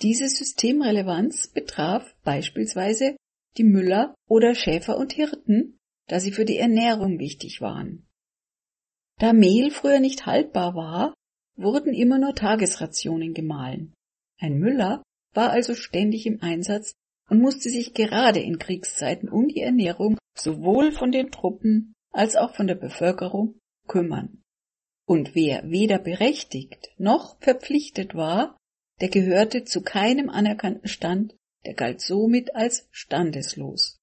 [0.03, 3.17] Diese Systemrelevanz betraf beispielsweise
[3.57, 8.07] die Müller oder Schäfer und Hirten, da sie für die Ernährung wichtig waren.
[9.19, 11.15] Da Mehl früher nicht haltbar war,
[11.57, 13.95] wurden immer nur Tagesrationen gemahlen.
[14.41, 16.95] Ein Müller war also ständig im Einsatz
[17.29, 22.55] und musste sich gerade in Kriegszeiten um die Ernährung sowohl von den Truppen als auch
[22.55, 24.43] von der Bevölkerung kümmern.
[25.07, 28.57] Und wer weder berechtigt noch verpflichtet war,
[29.01, 31.35] der gehörte zu keinem anerkannten Stand,
[31.67, 33.99] der galt somit als standeslos.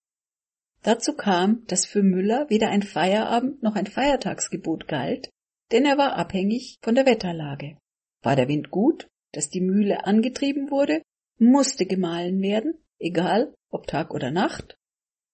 [0.83, 5.29] Dazu kam, dass für Müller weder ein Feierabend noch ein Feiertagsgebot galt,
[5.71, 7.77] denn er war abhängig von der Wetterlage.
[8.23, 11.01] War der Wind gut, dass die Mühle angetrieben wurde,
[11.37, 14.75] musste gemahlen werden, egal ob Tag oder Nacht,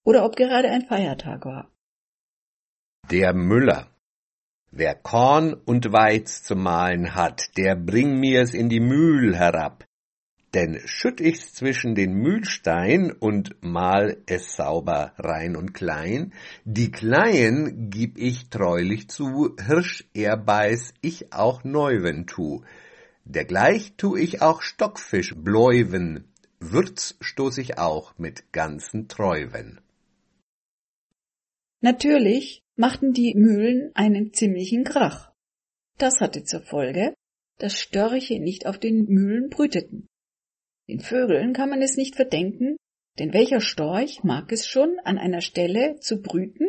[0.03, 1.71] oder ob gerade ein Feiertag war.
[3.09, 3.89] Der Müller.
[4.71, 9.86] Wer Korn und Weiz zu mahlen hat, der bring mir's in die Mühl herab.
[10.53, 16.33] Denn schütt ich's zwischen den Mühlstein und mahl es sauber rein und klein,
[16.63, 22.63] die Kleien gib ich treulich zu, Hirsch er beiß ich auch Neuwen tu.
[23.25, 26.23] Dergleich tu ich auch Stockfisch bläuwen,
[26.59, 29.81] Würz stoß ich auch mit ganzen Treuwen.
[31.81, 35.31] Natürlich machten die Mühlen einen ziemlichen Krach.
[35.97, 37.13] Das hatte zur Folge,
[37.59, 40.07] dass Störche nicht auf den Mühlen brüteten.
[40.87, 42.77] Den Vögeln kann man es nicht verdenken,
[43.19, 46.67] denn welcher Storch mag es schon, an einer Stelle zu brüten,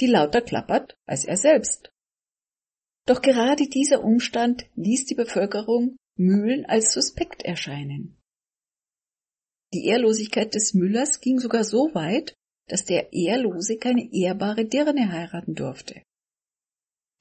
[0.00, 1.90] die lauter klappert als er selbst?
[3.06, 8.18] Doch gerade dieser Umstand ließ die Bevölkerung Mühlen als suspekt erscheinen.
[9.72, 12.34] Die Ehrlosigkeit des Müllers ging sogar so weit,
[12.68, 16.02] dass der Ehrlose keine ehrbare Dirne heiraten durfte.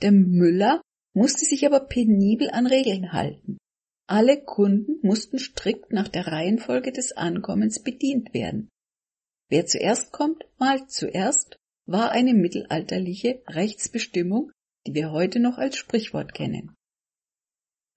[0.02, 0.82] Der Müller
[1.14, 3.58] musste sich aber penibel an Regeln halten.
[4.12, 8.68] Alle Kunden mussten strikt nach der Reihenfolge des Ankommens bedient werden.
[9.48, 14.52] Wer zuerst kommt, malt zuerst, war eine mittelalterliche Rechtsbestimmung,
[14.86, 16.76] die wir heute noch als Sprichwort kennen.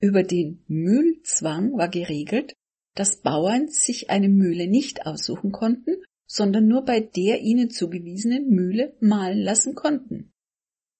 [0.01, 2.53] Über den Mühlzwang war geregelt,
[2.95, 5.97] dass Bauern sich eine Mühle nicht aussuchen konnten,
[6.29, 10.31] sondern nur bei der ihnen zugewiesenen Mühle mahlen lassen konnten.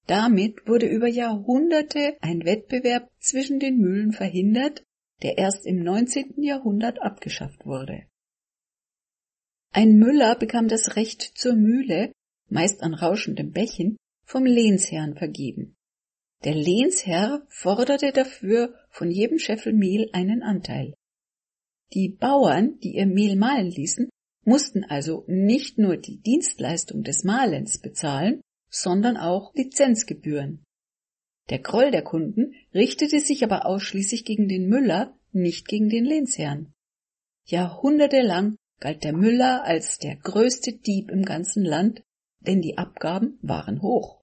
[0.09, 4.83] Damit wurde über Jahrhunderte ein Wettbewerb zwischen den Mühlen verhindert,
[5.23, 6.43] der erst im 19.
[6.43, 8.07] Jahrhundert abgeschafft wurde.
[9.73, 12.13] Ein Müller bekam das Recht zur Mühle,
[12.49, 15.77] meist an rauschendem Bächen, vom Lehnsherrn vergeben.
[16.45, 20.95] Der Lehnsherr forderte dafür von jedem Scheffel Mehl einen Anteil.
[21.93, 24.09] Die Bauern, die ihr Mehl mahlen ließen,
[24.45, 30.64] mussten also nicht nur die Dienstleistung des Mahlens bezahlen, sondern auch Lizenzgebühren.
[31.51, 36.73] Der Groll der Kunden richtete sich aber ausschließlich gegen den Müller, nicht gegen den Lehnsherrn.
[37.47, 42.03] Jahrhundertelang galt der Müller als der größte Dieb im ganzen Land,
[42.41, 44.23] denn die Abgaben waren hoch.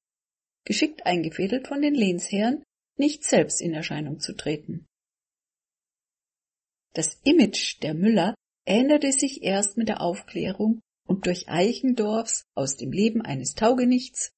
[0.66, 2.64] Geschickt eingefädelt von den Lehnsherren,
[2.98, 4.88] nicht selbst in Erscheinung zu treten.
[6.94, 12.92] Das Image der Müller änderte sich erst mit der Aufklärung und durch Eichendorffs aus dem
[12.92, 14.32] Leben eines Taugenichts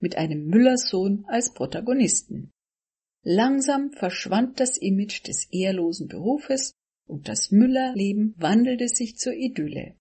[0.00, 2.50] mit einem Müllersohn als Protagonisten.
[3.22, 6.72] Langsam verschwand das Image des ehrlosen Berufes
[7.08, 9.96] und das Müllerleben wandelte sich zur Idylle.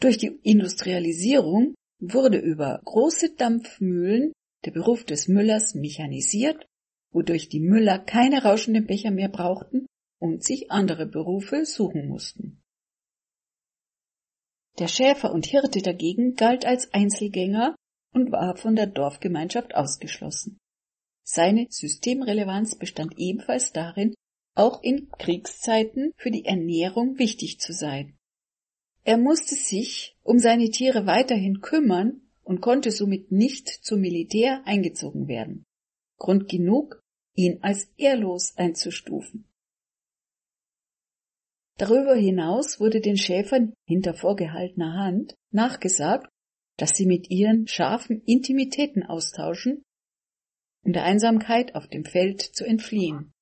[0.00, 4.32] Durch die Industrialisierung wurde über große Dampfmühlen
[4.64, 6.66] der Beruf des Müllers mechanisiert
[7.14, 9.86] wodurch die Müller keine rauschenden Becher mehr brauchten
[10.20, 12.60] und sich andere Berufe suchen mussten.
[14.78, 17.76] Der Schäfer und Hirte dagegen galt als Einzelgänger
[18.12, 20.58] und war von der Dorfgemeinschaft ausgeschlossen.
[21.22, 24.14] Seine Systemrelevanz bestand ebenfalls darin,
[24.54, 28.16] auch in Kriegszeiten für die Ernährung wichtig zu sein.
[29.04, 35.28] Er musste sich um seine Tiere weiterhin kümmern und konnte somit nicht zum Militär eingezogen
[35.28, 35.64] werden.
[36.18, 37.02] Grund genug,
[37.34, 39.46] ihn als ehrlos einzustufen.
[41.76, 46.28] Darüber hinaus wurde den Schäfern hinter vorgehaltener Hand nachgesagt,
[46.76, 49.82] dass sie mit ihren Schafen Intimitäten austauschen,
[50.84, 53.34] um der Einsamkeit auf dem Feld zu entfliehen.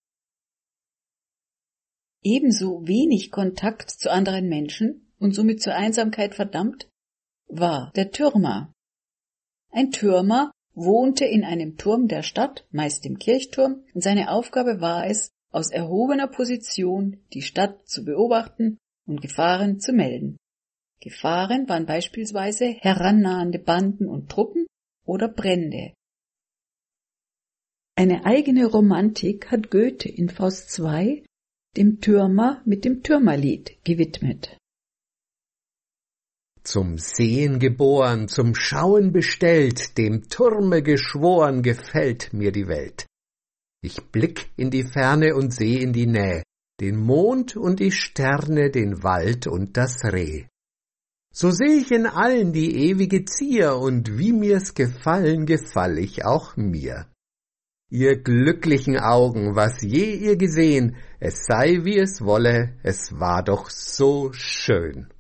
[2.22, 6.89] ebenso wenig Kontakt zu anderen Menschen und somit zur Einsamkeit verdammt,
[7.49, 8.72] war der Türmer.
[9.70, 15.07] Ein Türmer wohnte in einem Turm der Stadt, meist im Kirchturm, und seine Aufgabe war
[15.07, 20.38] es, aus erhobener Position die Stadt zu beobachten und Gefahren zu melden.
[21.00, 24.66] Gefahren waren beispielsweise herannahende Banden und Truppen
[25.05, 25.92] oder Brände.
[27.94, 31.24] Eine eigene Romantik hat Goethe in Faust II
[31.76, 34.59] dem Türmer mit dem Türmerlied gewidmet.
[36.62, 43.07] Zum Sehen geboren, zum Schauen bestellt, dem Turme geschworen, gefällt mir die Welt.
[43.85, 46.45] Ich blick in die Ferne und seh in die Nähe,
[46.80, 50.47] den Mond und die Sterne, den Wald und das Reh.
[51.35, 56.57] So seh ich in allen die ewige Zier, und wie mir's gefallen, gefall ich auch
[56.57, 57.07] mir.
[57.91, 63.68] Ihr glücklichen Augen, was je ihr gesehen, es sei wie es wolle, es war doch
[63.68, 65.12] so schön.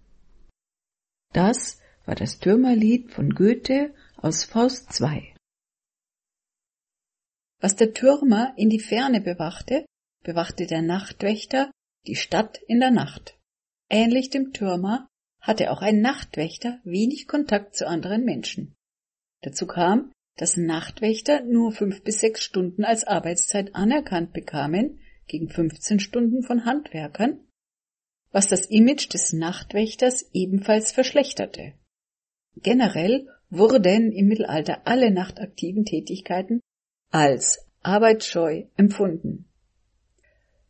[1.32, 5.31] Das war das Türmerlied von Goethe aus Faust II.
[7.62, 9.86] Was der Türmer in die Ferne bewachte,
[10.24, 11.70] bewachte der Nachtwächter
[12.08, 13.38] die Stadt in der Nacht.
[13.88, 15.06] Ähnlich dem Türmer
[15.40, 18.74] hatte auch ein Nachtwächter wenig Kontakt zu anderen Menschen.
[19.42, 24.98] Dazu kam, dass Nachtwächter nur fünf bis sechs Stunden als Arbeitszeit anerkannt bekamen,
[25.28, 27.46] gegen 15 Stunden von Handwerkern,
[28.32, 31.74] was das Image des Nachtwächters ebenfalls verschlechterte.
[32.56, 36.60] Generell wurden im Mittelalter alle nachtaktiven Tätigkeiten
[37.12, 39.46] als arbeitsscheu empfunden.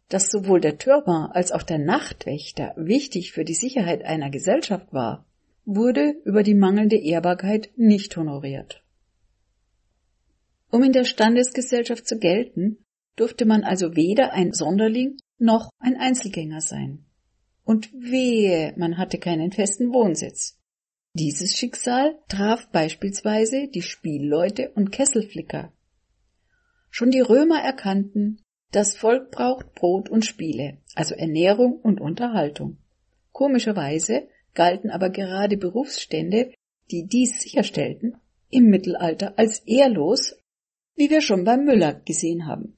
[0.08, 5.24] Dass sowohl der Türmer als auch der Nachtwächter wichtig für die Sicherheit einer Gesellschaft war,
[5.64, 8.82] wurde über die mangelnde Ehrbarkeit nicht honoriert.
[10.70, 12.78] Um in der Standesgesellschaft zu gelten,
[13.16, 17.04] durfte man also weder ein Sonderling noch ein Einzelgänger sein.
[17.64, 20.58] Und wehe, man hatte keinen festen Wohnsitz.
[21.14, 25.72] Dieses Schicksal traf beispielsweise die Spielleute und Kesselflicker.
[26.94, 32.76] Schon die Römer erkannten, das Volk braucht Brot und Spiele, also Ernährung und Unterhaltung.
[33.32, 36.52] Komischerweise galten aber gerade Berufsstände,
[36.90, 38.18] die dies sicherstellten,
[38.50, 40.36] im Mittelalter als ehrlos,
[40.94, 42.76] wie wir schon beim Müller gesehen haben.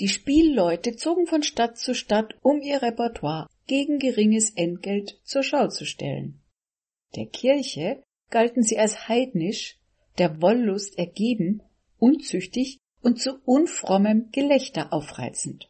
[0.00, 5.68] Die Spielleute zogen von Stadt zu Stadt, um ihr Repertoire gegen geringes Entgelt zur Schau
[5.68, 6.40] zu stellen.
[7.14, 9.78] Der Kirche galten sie als heidnisch,
[10.18, 11.62] der Wollust ergeben,
[11.98, 15.68] unzüchtig und zu unfrommem Gelächter aufreizend.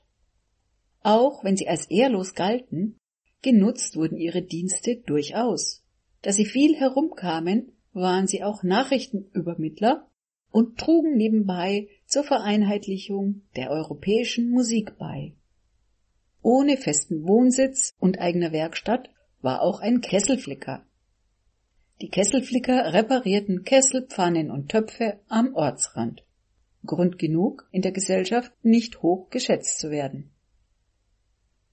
[1.02, 2.96] Auch wenn sie als ehrlos galten,
[3.42, 5.82] genutzt wurden ihre Dienste durchaus.
[6.22, 10.08] Da sie viel herumkamen, waren sie auch Nachrichtenübermittler
[10.50, 15.32] und trugen nebenbei zur Vereinheitlichung der europäischen Musik bei.
[16.42, 19.10] Ohne festen Wohnsitz und eigener Werkstatt
[19.40, 20.84] war auch ein Kesselflicker.
[22.00, 26.24] Die Kesselflicker reparierten Kessel, Pfannen und Töpfe am Ortsrand.
[26.84, 30.30] Grund genug, in der Gesellschaft nicht hoch geschätzt zu werden.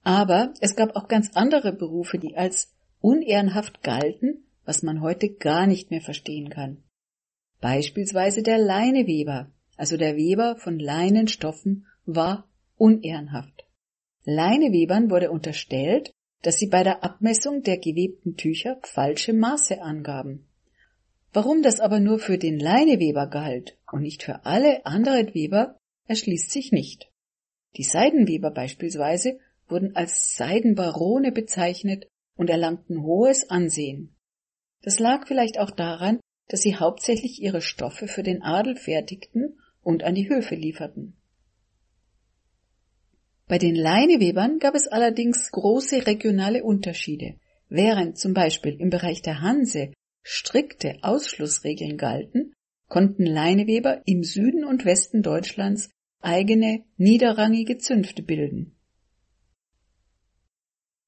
[0.02, 5.66] Aber es gab auch ganz andere Berufe, die als unehrenhaft galten, was man heute gar
[5.66, 6.82] nicht mehr verstehen kann.
[7.60, 13.66] Beispielsweise der Leineweber, also der Weber von Leinenstoffen, war unehrenhaft.
[14.24, 20.46] Leinewebern wurde unterstellt, dass sie bei der Abmessung der gewebten Tücher falsche Maße angaben.
[21.32, 26.50] Warum das aber nur für den Leineweber galt und nicht für alle anderen Weber, erschließt
[26.50, 27.08] sich nicht.
[27.76, 34.16] Die Seidenweber beispielsweise wurden als Seidenbarone bezeichnet und erlangten hohes Ansehen.
[34.82, 36.18] Das lag vielleicht auch daran,
[36.48, 41.16] dass sie hauptsächlich ihre Stoffe für den Adel fertigten und an die Höfe lieferten.
[43.46, 47.34] Bei den Leinewebern gab es allerdings große regionale Unterschiede.
[47.68, 49.92] Während zum Beispiel im Bereich der Hanse
[50.30, 52.54] strikte Ausschlussregeln galten,
[52.88, 55.90] konnten Leineweber im Süden und Westen Deutschlands
[56.22, 58.78] eigene niederrangige Zünfte bilden.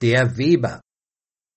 [0.01, 0.81] Der Weber.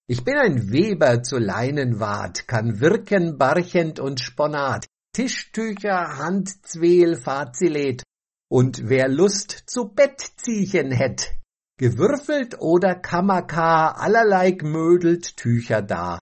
[0.07, 8.03] Ich bin ein Weber zu Leinenwart, kann wirken barchend und sponat, Tischtücher, Handzwehl, Fazilet,
[8.47, 11.33] und wer Lust zu Bettziechen hätt,
[11.77, 16.19] gewürfelt oder Kammerkar, allerlei gmödelt Tücher da,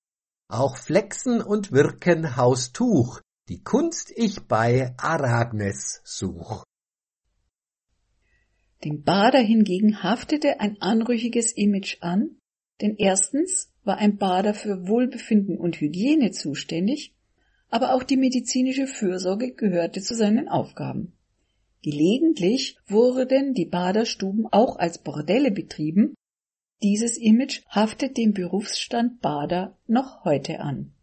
[0.54, 6.64] auch Flexen und Wirken Haustuch, die Kunst ich bei Aragnes such.
[8.84, 12.38] Dem Bader hingegen haftete ein anrüchiges Image an,
[12.82, 17.16] denn erstens war ein Bader für Wohlbefinden und Hygiene zuständig,
[17.70, 21.14] aber auch die medizinische Fürsorge gehörte zu seinen Aufgaben.
[21.82, 26.14] Gelegentlich wurden die Baderstuben auch als Bordelle betrieben,
[26.82, 30.94] Dieses Image haftet dem Berufsstand Bader noch heute an.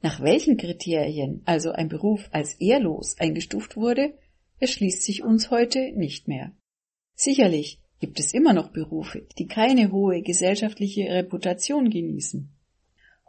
[0.00, 4.14] Nach welchen Kriterien also ein Beruf als ehrlos eingestuft wurde,
[4.58, 6.52] erschließt sich uns heute nicht mehr.
[7.14, 12.50] Sicherlich gibt es immer noch Berufe, die keine hohe gesellschaftliche Reputation genießen.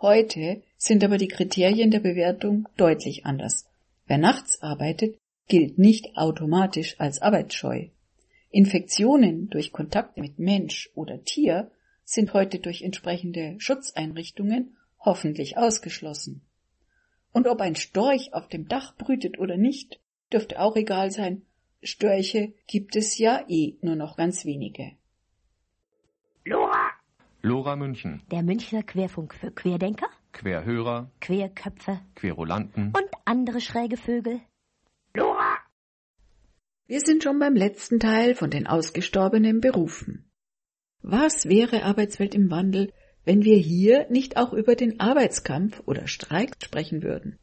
[0.02, 3.66] Heute sind aber die Kriterien der Bewertung deutlich anders.
[4.08, 5.18] Wer nachts arbeitet,
[5.48, 7.90] gilt nicht automatisch als arbeitsscheu.
[8.54, 11.72] Infektionen durch Kontakt mit Mensch oder Tier
[12.06, 16.44] sind heute durch entsprechende Schutzeinrichtungen hoffentlich ausgeschlossen.
[17.32, 20.00] Und ob ein Storch auf dem Dach brütet oder nicht,
[20.32, 21.42] dürfte auch egal sein.
[21.82, 24.92] Störche gibt es ja eh nur noch ganz wenige.
[26.46, 26.92] Lora!
[27.42, 28.22] Lora München.
[28.30, 32.94] Der Münchner Querfunk für Querdenker, Querhörer, Querköpfe Querulanten.
[32.96, 34.42] und andere schräge Vögel.
[35.16, 35.53] Lora!
[36.86, 40.30] Wir sind schon beim letzten Teil von den ausgestorbenen Berufen.
[41.02, 42.92] Was wäre Arbeitswelt im Wandel,
[43.26, 47.38] wenn wir hier nicht auch über den Arbeitskampf oder Streik sprechen würden.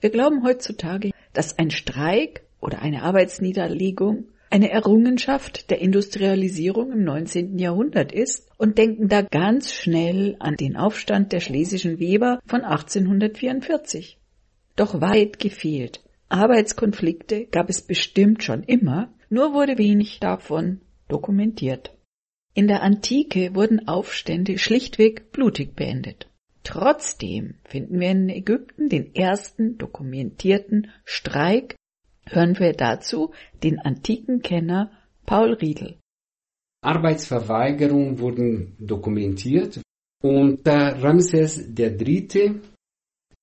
[0.00, 7.58] Wir glauben heutzutage, dass ein Streik oder eine Arbeitsniederlegung eine Errungenschaft der Industrialisierung im 19.
[7.58, 14.18] Jahrhundert ist und denken da ganz schnell an den Aufstand der schlesischen Weber von 1844.
[14.76, 16.05] Doch weit gefehlt.
[16.28, 21.96] Arbeitskonflikte gab es bestimmt schon immer, nur wurde wenig davon dokumentiert.
[22.54, 26.28] In der Antike wurden Aufstände schlichtweg blutig beendet.
[26.62, 31.76] Trotzdem finden wir in Ägypten den ersten dokumentierten Streik.
[32.28, 34.90] Hören wir dazu den antiken Kenner
[35.26, 35.98] Paul Riedel.
[36.82, 39.80] Arbeitsverweigerungen wurden dokumentiert
[40.22, 42.60] und Ramses III.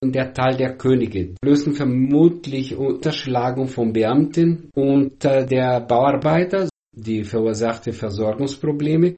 [0.03, 7.93] Und der Teil der Könige lösten vermutlich Unterschlagung von Beamten und der Bauarbeiter die verursachte
[7.93, 9.15] Versorgungsprobleme.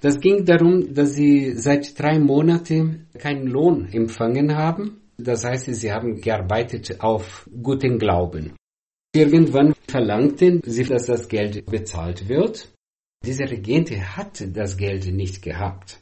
[0.00, 5.00] Das ging darum, dass sie seit drei Monaten keinen Lohn empfangen haben.
[5.18, 8.54] Das heißt, sie haben gearbeitet auf guten Glauben.
[9.14, 12.72] Irgendwann verlangten sie, dass das Geld bezahlt wird.
[13.26, 16.00] Dieser Regent hatte das Geld nicht gehabt.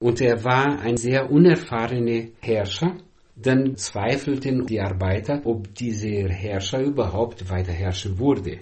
[0.00, 2.96] Und er war ein sehr unerfahrener Herrscher.
[3.42, 8.58] Dann zweifelten die Arbeiter, ob dieser Herrscher überhaupt weiter herrschen würde.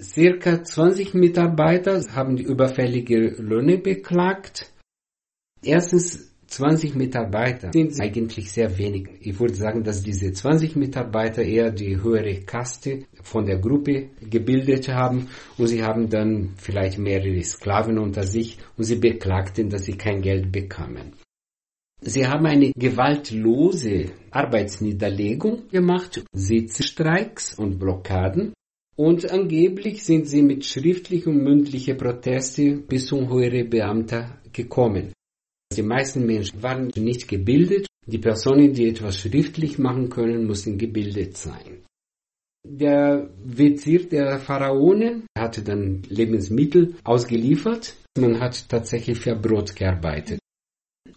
[0.00, 4.72] Circa 20 Mitarbeiter haben die überfällige Löhne beklagt.
[5.62, 9.08] Erstens, 20 Mitarbeiter sind eigentlich sehr wenig.
[9.20, 14.88] Ich würde sagen, dass diese 20 Mitarbeiter eher die höhere Kaste von der Gruppe gebildet
[14.88, 19.98] haben und sie haben dann vielleicht mehrere Sklaven unter sich und sie beklagten, dass sie
[19.98, 21.12] kein Geld bekamen.
[22.00, 28.52] Sie haben eine gewaltlose Arbeitsniederlegung gemacht, Sitzstreiks und Blockaden
[28.98, 35.12] und angeblich sind sie mit schriftlichen und mündlichen Protesten bis zum höhere Beamter gekommen.
[35.76, 37.86] Die meisten Menschen waren nicht gebildet.
[38.06, 41.84] Die Personen, die etwas schriftlich machen können, müssen gebildet sein.
[42.66, 47.94] Der Wizir der Pharaonen hatte dann Lebensmittel ausgeliefert.
[48.18, 50.40] Man hat tatsächlich für Brot gearbeitet.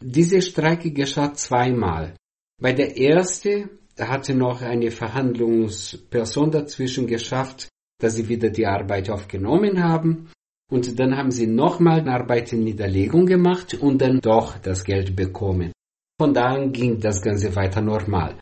[0.01, 2.15] Diese Strecke geschah zweimal.
[2.59, 9.83] Bei der ersten hatte noch eine Verhandlungsperson dazwischen geschafft, dass sie wieder die Arbeit aufgenommen
[9.83, 10.29] haben.
[10.71, 15.15] Und dann haben sie nochmal eine Arbeit in Niederlegung gemacht und dann doch das Geld
[15.15, 15.71] bekommen.
[16.19, 18.39] Von da an ging das Ganze weiter normal.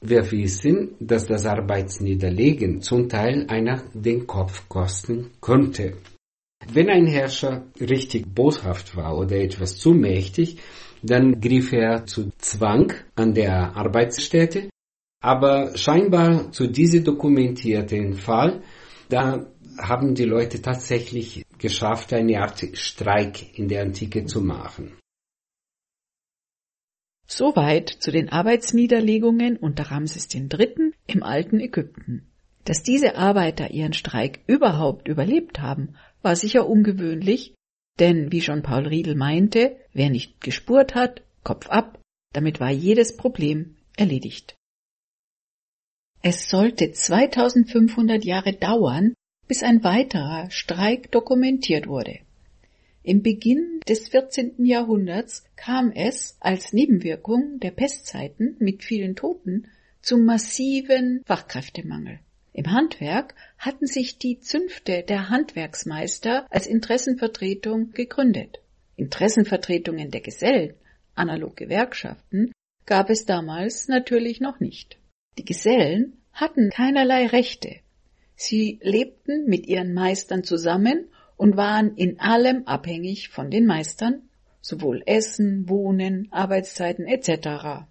[0.00, 5.98] Wir wissen, dass das Arbeitsniederlegen zum Teil einer den Kopf kosten könnte.
[6.68, 10.58] Wenn ein Herrscher richtig boshaft war oder etwas zu mächtig,
[11.02, 14.68] dann griff er zu Zwang an der Arbeitsstätte
[15.22, 18.62] aber scheinbar zu diesem dokumentierten Fall,
[19.08, 19.46] da
[19.78, 24.98] haben die Leute tatsächlich geschafft, eine Art Streik in der Antike zu machen.
[27.26, 30.92] Soweit zu den Arbeitsniederlegungen unter Ramses III.
[31.06, 32.26] im alten Ägypten.
[32.64, 37.54] Dass diese Arbeiter ihren Streik überhaupt überlebt haben, war sicher ungewöhnlich,
[37.98, 42.00] denn wie schon Paul Riedel meinte, wer nicht gespurt hat, Kopf ab,
[42.32, 44.54] damit war jedes Problem erledigt.
[46.22, 49.14] Es sollte 2500 Jahre dauern,
[49.48, 52.20] bis ein weiterer Streik dokumentiert wurde.
[53.02, 54.64] Im Beginn des 14.
[54.64, 59.66] Jahrhunderts kam es als Nebenwirkung der Pestzeiten mit vielen Toten
[60.00, 62.20] zum massiven Fachkräftemangel.
[62.52, 68.60] Im Handwerk hatten sich die Zünfte der Handwerksmeister als Interessenvertretung gegründet.
[68.96, 70.74] Interessenvertretungen der Gesellen,
[71.14, 72.52] analog Gewerkschaften,
[72.84, 74.98] gab es damals natürlich noch nicht.
[75.38, 77.76] Die Gesellen hatten keinerlei Rechte.
[78.34, 84.28] Sie lebten mit ihren Meistern zusammen und waren in allem abhängig von den Meistern,
[84.60, 87.86] sowohl Essen, Wohnen, Arbeitszeiten etc.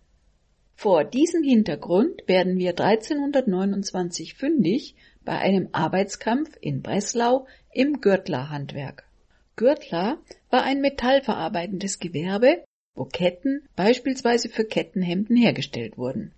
[0.81, 9.07] Vor diesem Hintergrund werden wir 1329 fündig bei einem Arbeitskampf in Breslau im Gürtlerhandwerk.
[9.55, 10.17] Gürtler
[10.49, 12.63] war ein metallverarbeitendes Gewerbe,
[12.95, 16.33] wo Ketten beispielsweise für Kettenhemden hergestellt wurden.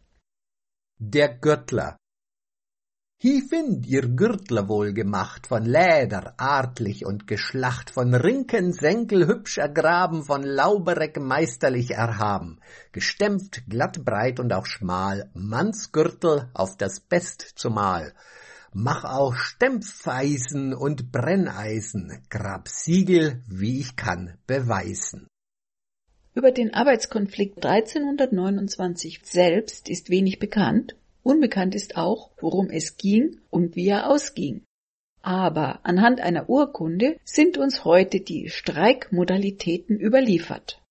[0.97, 1.95] Der Gürtler.
[3.23, 9.59] Hie find ihr Gürtler wohl gemacht, von Läder, artlich und geschlacht, von Rinken, Senkel hübsch
[9.59, 12.59] ergraben, von Laubereck meisterlich erhaben,
[12.91, 18.13] gestempft, glatt, breit und auch schmal, Mannsgürtel auf das Best zumal.
[18.73, 25.27] Mach auch Stempfeisen und Brenneisen, grab Siegel, wie ich kann, beweisen.
[26.33, 33.75] Über den Arbeitskonflikt 1329 selbst ist wenig bekannt, unbekannt ist auch, worum es ging und
[33.75, 34.63] wie er ausging.
[35.21, 40.81] Aber anhand einer Urkunde sind uns heute die Streikmodalitäten überliefert.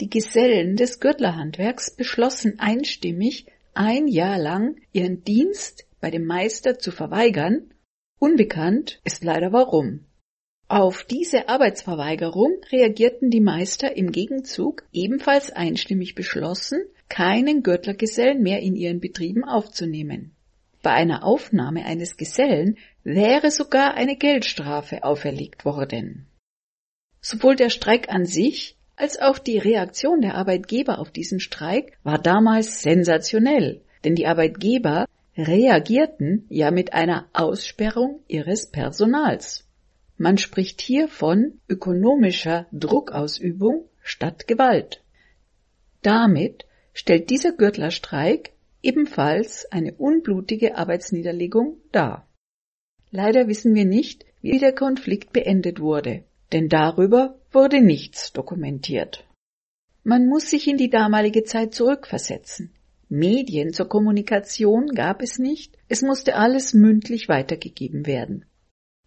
[0.00, 6.90] Die Gesellen des Gürtlerhandwerks beschlossen einstimmig, ein Jahr lang ihren Dienst bei dem Meister zu
[6.90, 7.72] verweigern,
[8.18, 10.06] unbekannt ist leider warum.
[10.68, 16.80] Auf diese Arbeitsverweigerung reagierten die Meister im Gegenzug ebenfalls einstimmig beschlossen,
[17.12, 20.34] keinen Gürtlergesellen mehr in ihren Betrieben aufzunehmen.
[20.82, 26.26] Bei einer Aufnahme eines Gesellen wäre sogar eine Geldstrafe auferlegt worden.
[27.20, 32.18] Sowohl der Streik an sich als auch die Reaktion der Arbeitgeber auf diesen Streik war
[32.18, 35.04] damals sensationell, denn die Arbeitgeber
[35.36, 39.68] reagierten ja mit einer Aussperrung ihres Personals.
[40.16, 45.02] Man spricht hier von ökonomischer Druckausübung statt Gewalt.
[46.00, 52.28] Damit stellt dieser Gürtlerstreik ebenfalls eine unblutige Arbeitsniederlegung dar.
[53.10, 59.26] Leider wissen wir nicht, wie der Konflikt beendet wurde, denn darüber wurde nichts dokumentiert.
[60.04, 62.72] Man muss sich in die damalige Zeit zurückversetzen.
[63.08, 68.46] Medien zur Kommunikation gab es nicht, es musste alles mündlich weitergegeben werden.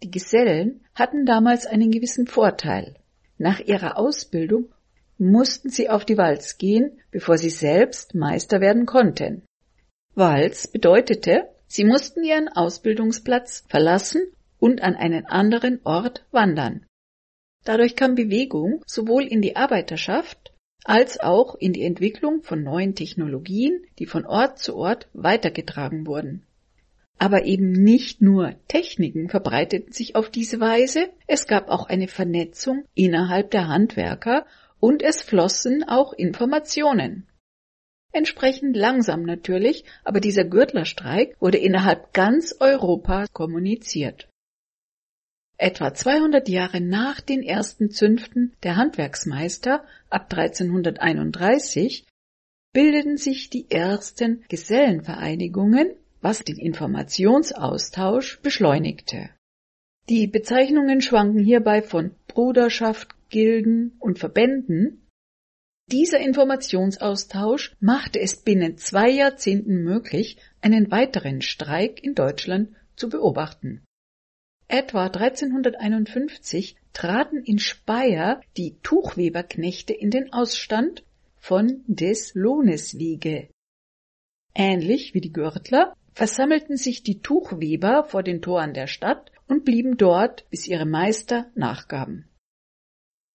[0.02, 2.94] Die Gesellen hatten damals einen gewissen Vorteil.
[3.38, 4.68] Nach ihrer Ausbildung
[5.18, 9.42] mussten sie auf die Walz gehen, bevor sie selbst Meister werden konnten.
[10.14, 14.22] Walz bedeutete, sie mussten ihren Ausbildungsplatz verlassen
[14.58, 16.86] und an einen anderen Ort wandern.
[17.64, 20.52] Dadurch kam Bewegung sowohl in die Arbeiterschaft
[20.84, 26.46] als auch in die Entwicklung von neuen Technologien, die von Ort zu Ort weitergetragen wurden.
[27.18, 32.84] Aber eben nicht nur Techniken verbreiteten sich auf diese Weise, es gab auch eine Vernetzung
[32.94, 34.46] innerhalb der Handwerker
[34.80, 37.26] und es flossen auch Informationen.
[38.12, 44.28] Entsprechend langsam natürlich, aber dieser Gürtlerstreik wurde innerhalb ganz Europas kommuniziert.
[45.58, 52.06] Etwa 200 Jahre nach den ersten Zünften der Handwerksmeister ab 1331
[52.72, 59.30] bildeten sich die ersten Gesellenvereinigungen, was den Informationsaustausch beschleunigte.
[60.08, 65.08] Die Bezeichnungen schwanken hierbei von Bruderschaft, Gilden und Verbänden.
[65.90, 73.82] Dieser Informationsaustausch machte es binnen zwei Jahrzehnten möglich, einen weiteren Streik in Deutschland zu beobachten.
[74.68, 81.04] Etwa 1351 traten in Speyer die Tuchweberknechte in den Ausstand
[81.38, 83.48] von des Lohnes wege.
[84.54, 89.96] Ähnlich wie die Gürtler versammelten sich die Tuchweber vor den Toren der Stadt und blieben
[89.96, 92.28] dort, bis ihre Meister nachgaben.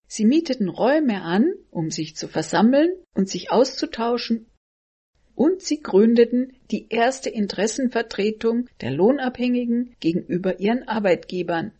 [0.07, 4.47] Sie mieteten Räume an, um sich zu versammeln und sich auszutauschen
[5.35, 11.71] und sie gründeten die erste Interessenvertretung der Lohnabhängigen gegenüber ihren Arbeitgebern,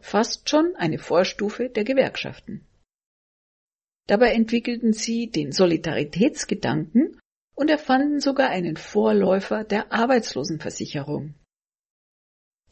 [0.00, 2.66] fast schon eine Vorstufe der Gewerkschaften.
[4.06, 7.18] Dabei entwickelten sie den Solidaritätsgedanken
[7.54, 11.34] und erfanden sogar einen Vorläufer der Arbeitslosenversicherung.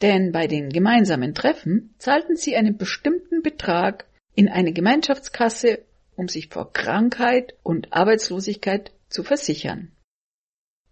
[0.03, 5.79] Denn bei den gemeinsamen Treffen zahlten sie einen bestimmten Betrag in eine Gemeinschaftskasse,
[6.17, 9.93] um sich vor Krankheit und Arbeitslosigkeit zu versichern.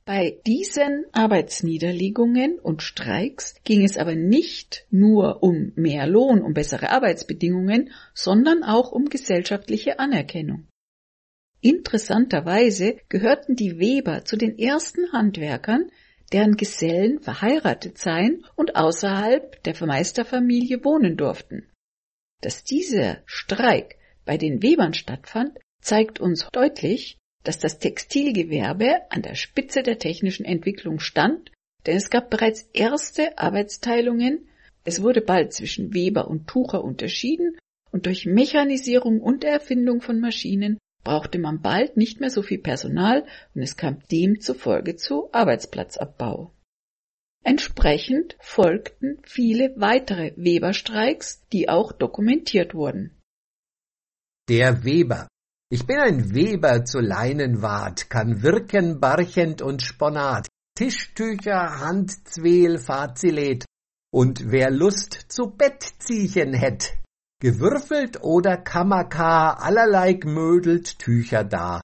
[0.05, 6.89] Bei diesen Arbeitsniederlegungen und Streiks ging es aber nicht nur um mehr Lohn, um bessere
[6.89, 10.70] Arbeitsbedingungen, sondern auch um gesellschaftliche Anerkennung.
[11.59, 15.91] Interessanterweise gehörten die Weber zu den ersten Handwerkern,
[16.32, 21.69] deren Gesellen verheiratet sein und außerhalb der Meisterfamilie wohnen durften.
[22.41, 29.36] Dass dieser Streik bei den Webern stattfand, zeigt uns deutlich, dass das Textilgewerbe an der
[29.36, 31.51] Spitze der technischen Entwicklung stand,
[31.86, 34.47] denn es gab bereits erste Arbeitsteilungen
[34.84, 37.57] Es wurde bald zwischen Weber und Tucher unterschieden
[37.91, 43.25] und durch Mechanisierung und Erfindung von Maschinen brauchte man bald nicht mehr so viel Personal
[43.55, 46.53] und es kam demzufolge zu Arbeitsplatzabbau.
[47.43, 53.17] Entsprechend folgten viele weitere Weberstreiks, die auch dokumentiert wurden.
[54.47, 55.27] Der Weber.
[55.69, 63.65] Ich bin ein Weber zu Leinenwart, kann wirken barchend und sponat, Tischtücher, Handzwehl, Fazilet,
[64.13, 66.97] und wer Lust zu Bettziechen hätt,
[67.41, 71.81] gewürfelt oder Kammerkar, allerlei gmödelt Tücher da,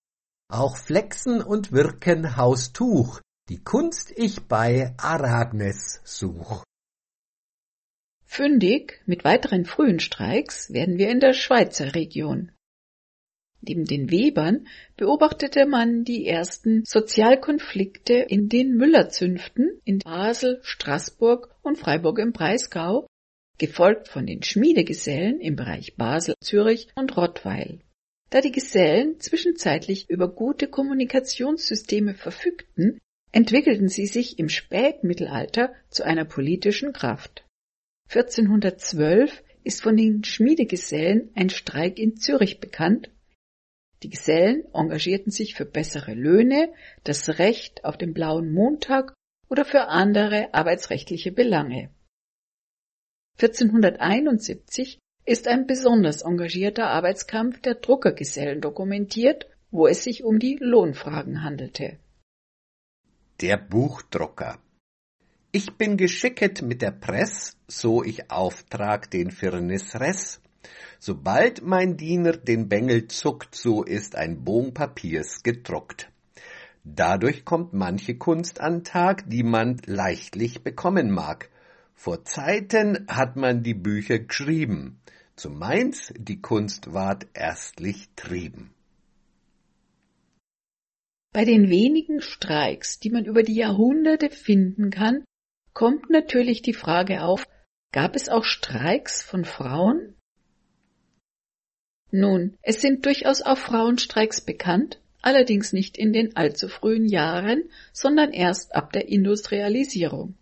[0.49, 6.63] auch Flexen und Wirken Haustuch, die Kunst ich bei Aragnes such.
[8.23, 12.51] Fündig mit weiteren frühen Streiks werden wir in der Schweizer Region.
[13.61, 21.79] Neben den Webern beobachtete man die ersten Sozialkonflikte in den Müllerzünften in Basel, Straßburg und
[21.79, 23.07] Freiburg im Breisgau,
[23.57, 27.79] gefolgt von den Schmiedegesellen im Bereich Basel, Zürich und Rottweil.
[28.29, 32.99] Da die Gesellen zwischenzeitlich über gute Kommunikationssysteme verfügten,
[33.31, 37.45] entwickelten sie sich im Spätmittelalter zu einer politischen Kraft.
[38.09, 43.09] 1412 ist von den Schmiedegesellen ein Streik in Zürich bekannt.
[44.03, 46.71] Die Gesellen engagierten sich für bessere Löhne,
[47.03, 49.13] das Recht auf den blauen Montag
[49.49, 51.89] oder für andere arbeitsrechtliche Belange.
[53.39, 61.43] 1471 ist ein besonders engagierter Arbeitskampf der Druckergesellen dokumentiert, wo es sich um die Lohnfragen
[61.43, 61.99] handelte.
[63.39, 64.57] Der Buchdrucker.
[65.51, 70.41] Ich bin geschicket mit der Press, so ich Auftrag den Firnis Ress.
[70.97, 76.11] Sobald mein Diener den Bengel zuckt, so ist ein Bogen Papiers gedruckt.
[76.83, 81.51] Dadurch kommt manche Kunst an Tag, die man leichtlich bekommen mag.
[81.99, 85.01] Vor Zeiten hat man die Bücher geschrieben,
[85.35, 88.71] zu Mainz die Kunst ward erstlich trieben.
[91.33, 95.25] Bei den wenigen Streiks, die man über die Jahrhunderte finden kann,
[95.73, 97.45] kommt natürlich die Frage auf,
[97.91, 100.13] gab es auch Streiks von Frauen?
[102.11, 108.33] Nun, es sind durchaus auch Frauenstreiks bekannt, allerdings nicht in den allzu frühen Jahren, sondern
[108.33, 110.37] erst ab der Industrialisierung.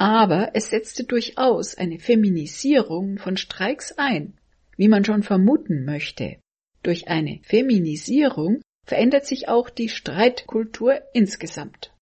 [0.00, 4.40] Aber es setzte durchaus eine Feminisierung von Streiks ein,
[4.78, 6.40] wie man schon vermuten möchte.
[6.82, 11.94] Durch eine Feminisierung verändert sich auch die Streitkultur insgesamt.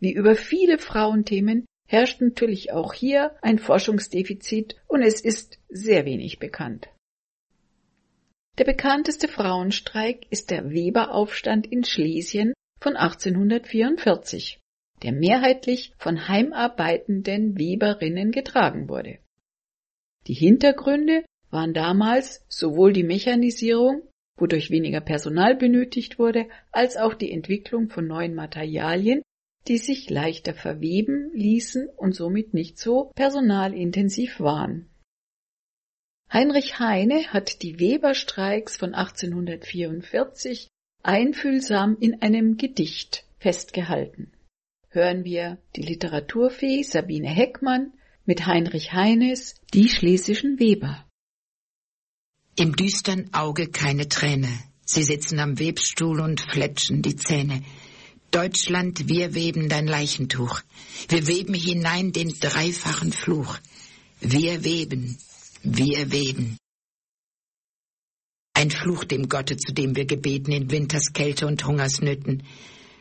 [0.00, 6.40] Wie über viele Frauenthemen herrscht natürlich auch hier ein Forschungsdefizit und es ist sehr wenig
[6.40, 6.88] bekannt.
[8.58, 14.58] Der bekannteste Frauenstreik ist der Weberaufstand in Schlesien von 1844,
[15.02, 19.18] der mehrheitlich von heimarbeitenden Weberinnen getragen wurde.
[20.26, 24.02] Die Hintergründe waren damals sowohl die Mechanisierung
[24.40, 29.22] wodurch weniger Personal benötigt wurde, als auch die Entwicklung von neuen Materialien,
[29.68, 34.88] die sich leichter verweben ließen und somit nicht so personalintensiv waren.
[36.32, 40.68] Heinrich Heine hat die Weberstreiks von 1844
[41.02, 44.32] einfühlsam in einem Gedicht festgehalten.
[44.92, 47.92] Hören wir die Literaturfee Sabine Heckmann
[48.24, 51.06] mit Heinrich Heines Die schlesischen Weber.
[52.56, 54.48] Im düstern Auge keine Träne.
[54.84, 57.62] Sie sitzen am Webstuhl und fletschen die Zähne.
[58.32, 60.60] Deutschland, wir weben dein Leichentuch.
[61.08, 63.58] Wir weben hinein den dreifachen Fluch.
[64.18, 65.18] Wir weben,
[65.62, 66.56] wir weben.
[68.54, 72.42] Ein Fluch dem Gotte, zu dem wir gebeten in Winterskälte und Hungersnöten.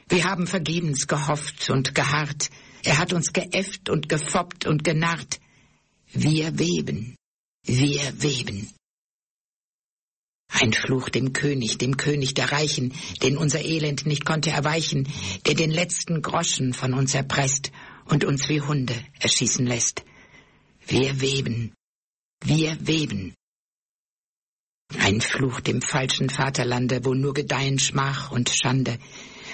[0.10, 2.50] Wir haben vergebens gehofft und geharrt.
[2.84, 5.40] Er hat uns geäfft und gefoppt und genarrt.
[6.12, 7.16] Wir weben,
[7.64, 8.74] wir weben.
[10.52, 15.08] Ein Fluch dem König, dem König der Reichen, den unser Elend nicht konnte erweichen,
[15.46, 17.72] der den letzten Groschen von uns erpresst
[18.06, 20.04] und uns wie Hunde erschießen lässt.
[20.88, 21.74] Wir weben,
[22.44, 23.36] wir weben.
[24.98, 28.98] Ein Fluch dem falschen Vaterlande, wo nur gedeihen Schmach und Schande,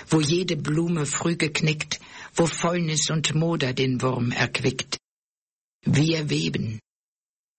[0.08, 1.99] wo jede Blume früh geknickt,
[2.36, 4.97] wo Fäulnis und Moder den Wurm erquickt.
[5.84, 6.80] Wir weben,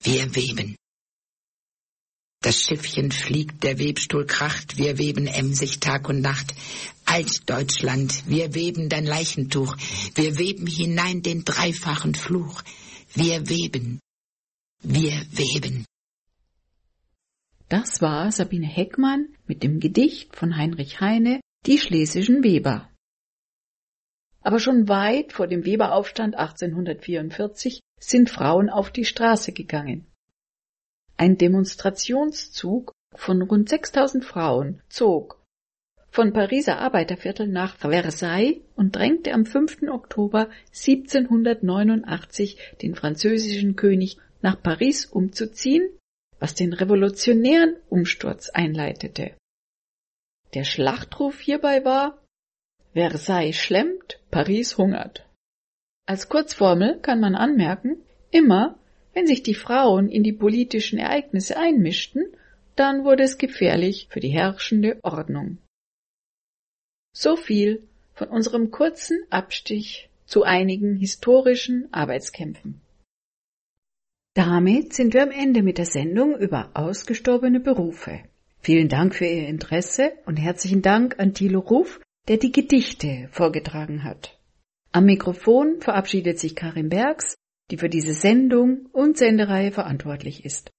[0.02, 0.76] wir weben.
[2.42, 6.54] Das Schiffchen fliegt, der Webstuhl kracht, wir weben emsig Tag und Nacht.
[7.04, 9.76] Altdeutschland, wir weben dein Leichentuch,
[10.14, 12.62] wir weben hinein den dreifachen Fluch.
[13.14, 14.00] Wir weben,
[14.82, 15.86] wir weben.
[17.68, 22.88] Das war Sabine Heckmann mit dem Gedicht von Heinrich Heine, Die schlesischen Weber.
[24.40, 30.06] Aber schon weit vor dem Weberaufstand 1844 sind Frauen auf die Straße gegangen.
[31.16, 35.42] Ein Demonstrationszug von rund 6000 Frauen zog
[36.10, 39.90] von Pariser Arbeiterviertel nach Versailles und drängte am 5.
[39.90, 45.88] Oktober 1789 den französischen König nach Paris umzuziehen,
[46.38, 49.32] was den revolutionären Umsturz einleitete.
[50.56, 52.16] Der Schlachtruf hierbei war
[52.94, 55.28] Versailles schlemmt, Paris hungert.
[56.06, 57.98] Als Kurzformel kann man anmerken,
[58.30, 58.78] immer
[59.12, 62.24] wenn sich die Frauen in die politischen Ereignisse einmischten,
[62.74, 65.58] dann wurde es gefährlich für die herrschende Ordnung.
[67.12, 72.80] So viel von unserem kurzen Abstich zu einigen historischen Arbeitskämpfen.
[74.32, 78.22] Damit sind wir am Ende mit der Sendung über ausgestorbene Berufe.
[78.60, 84.04] Vielen Dank für Ihr Interesse und herzlichen Dank an Thilo Ruf, der die Gedichte vorgetragen
[84.04, 84.38] hat.
[84.92, 87.36] Am Mikrofon verabschiedet sich Karin Bergs,
[87.70, 90.70] die für diese Sendung und Sendereihe verantwortlich ist.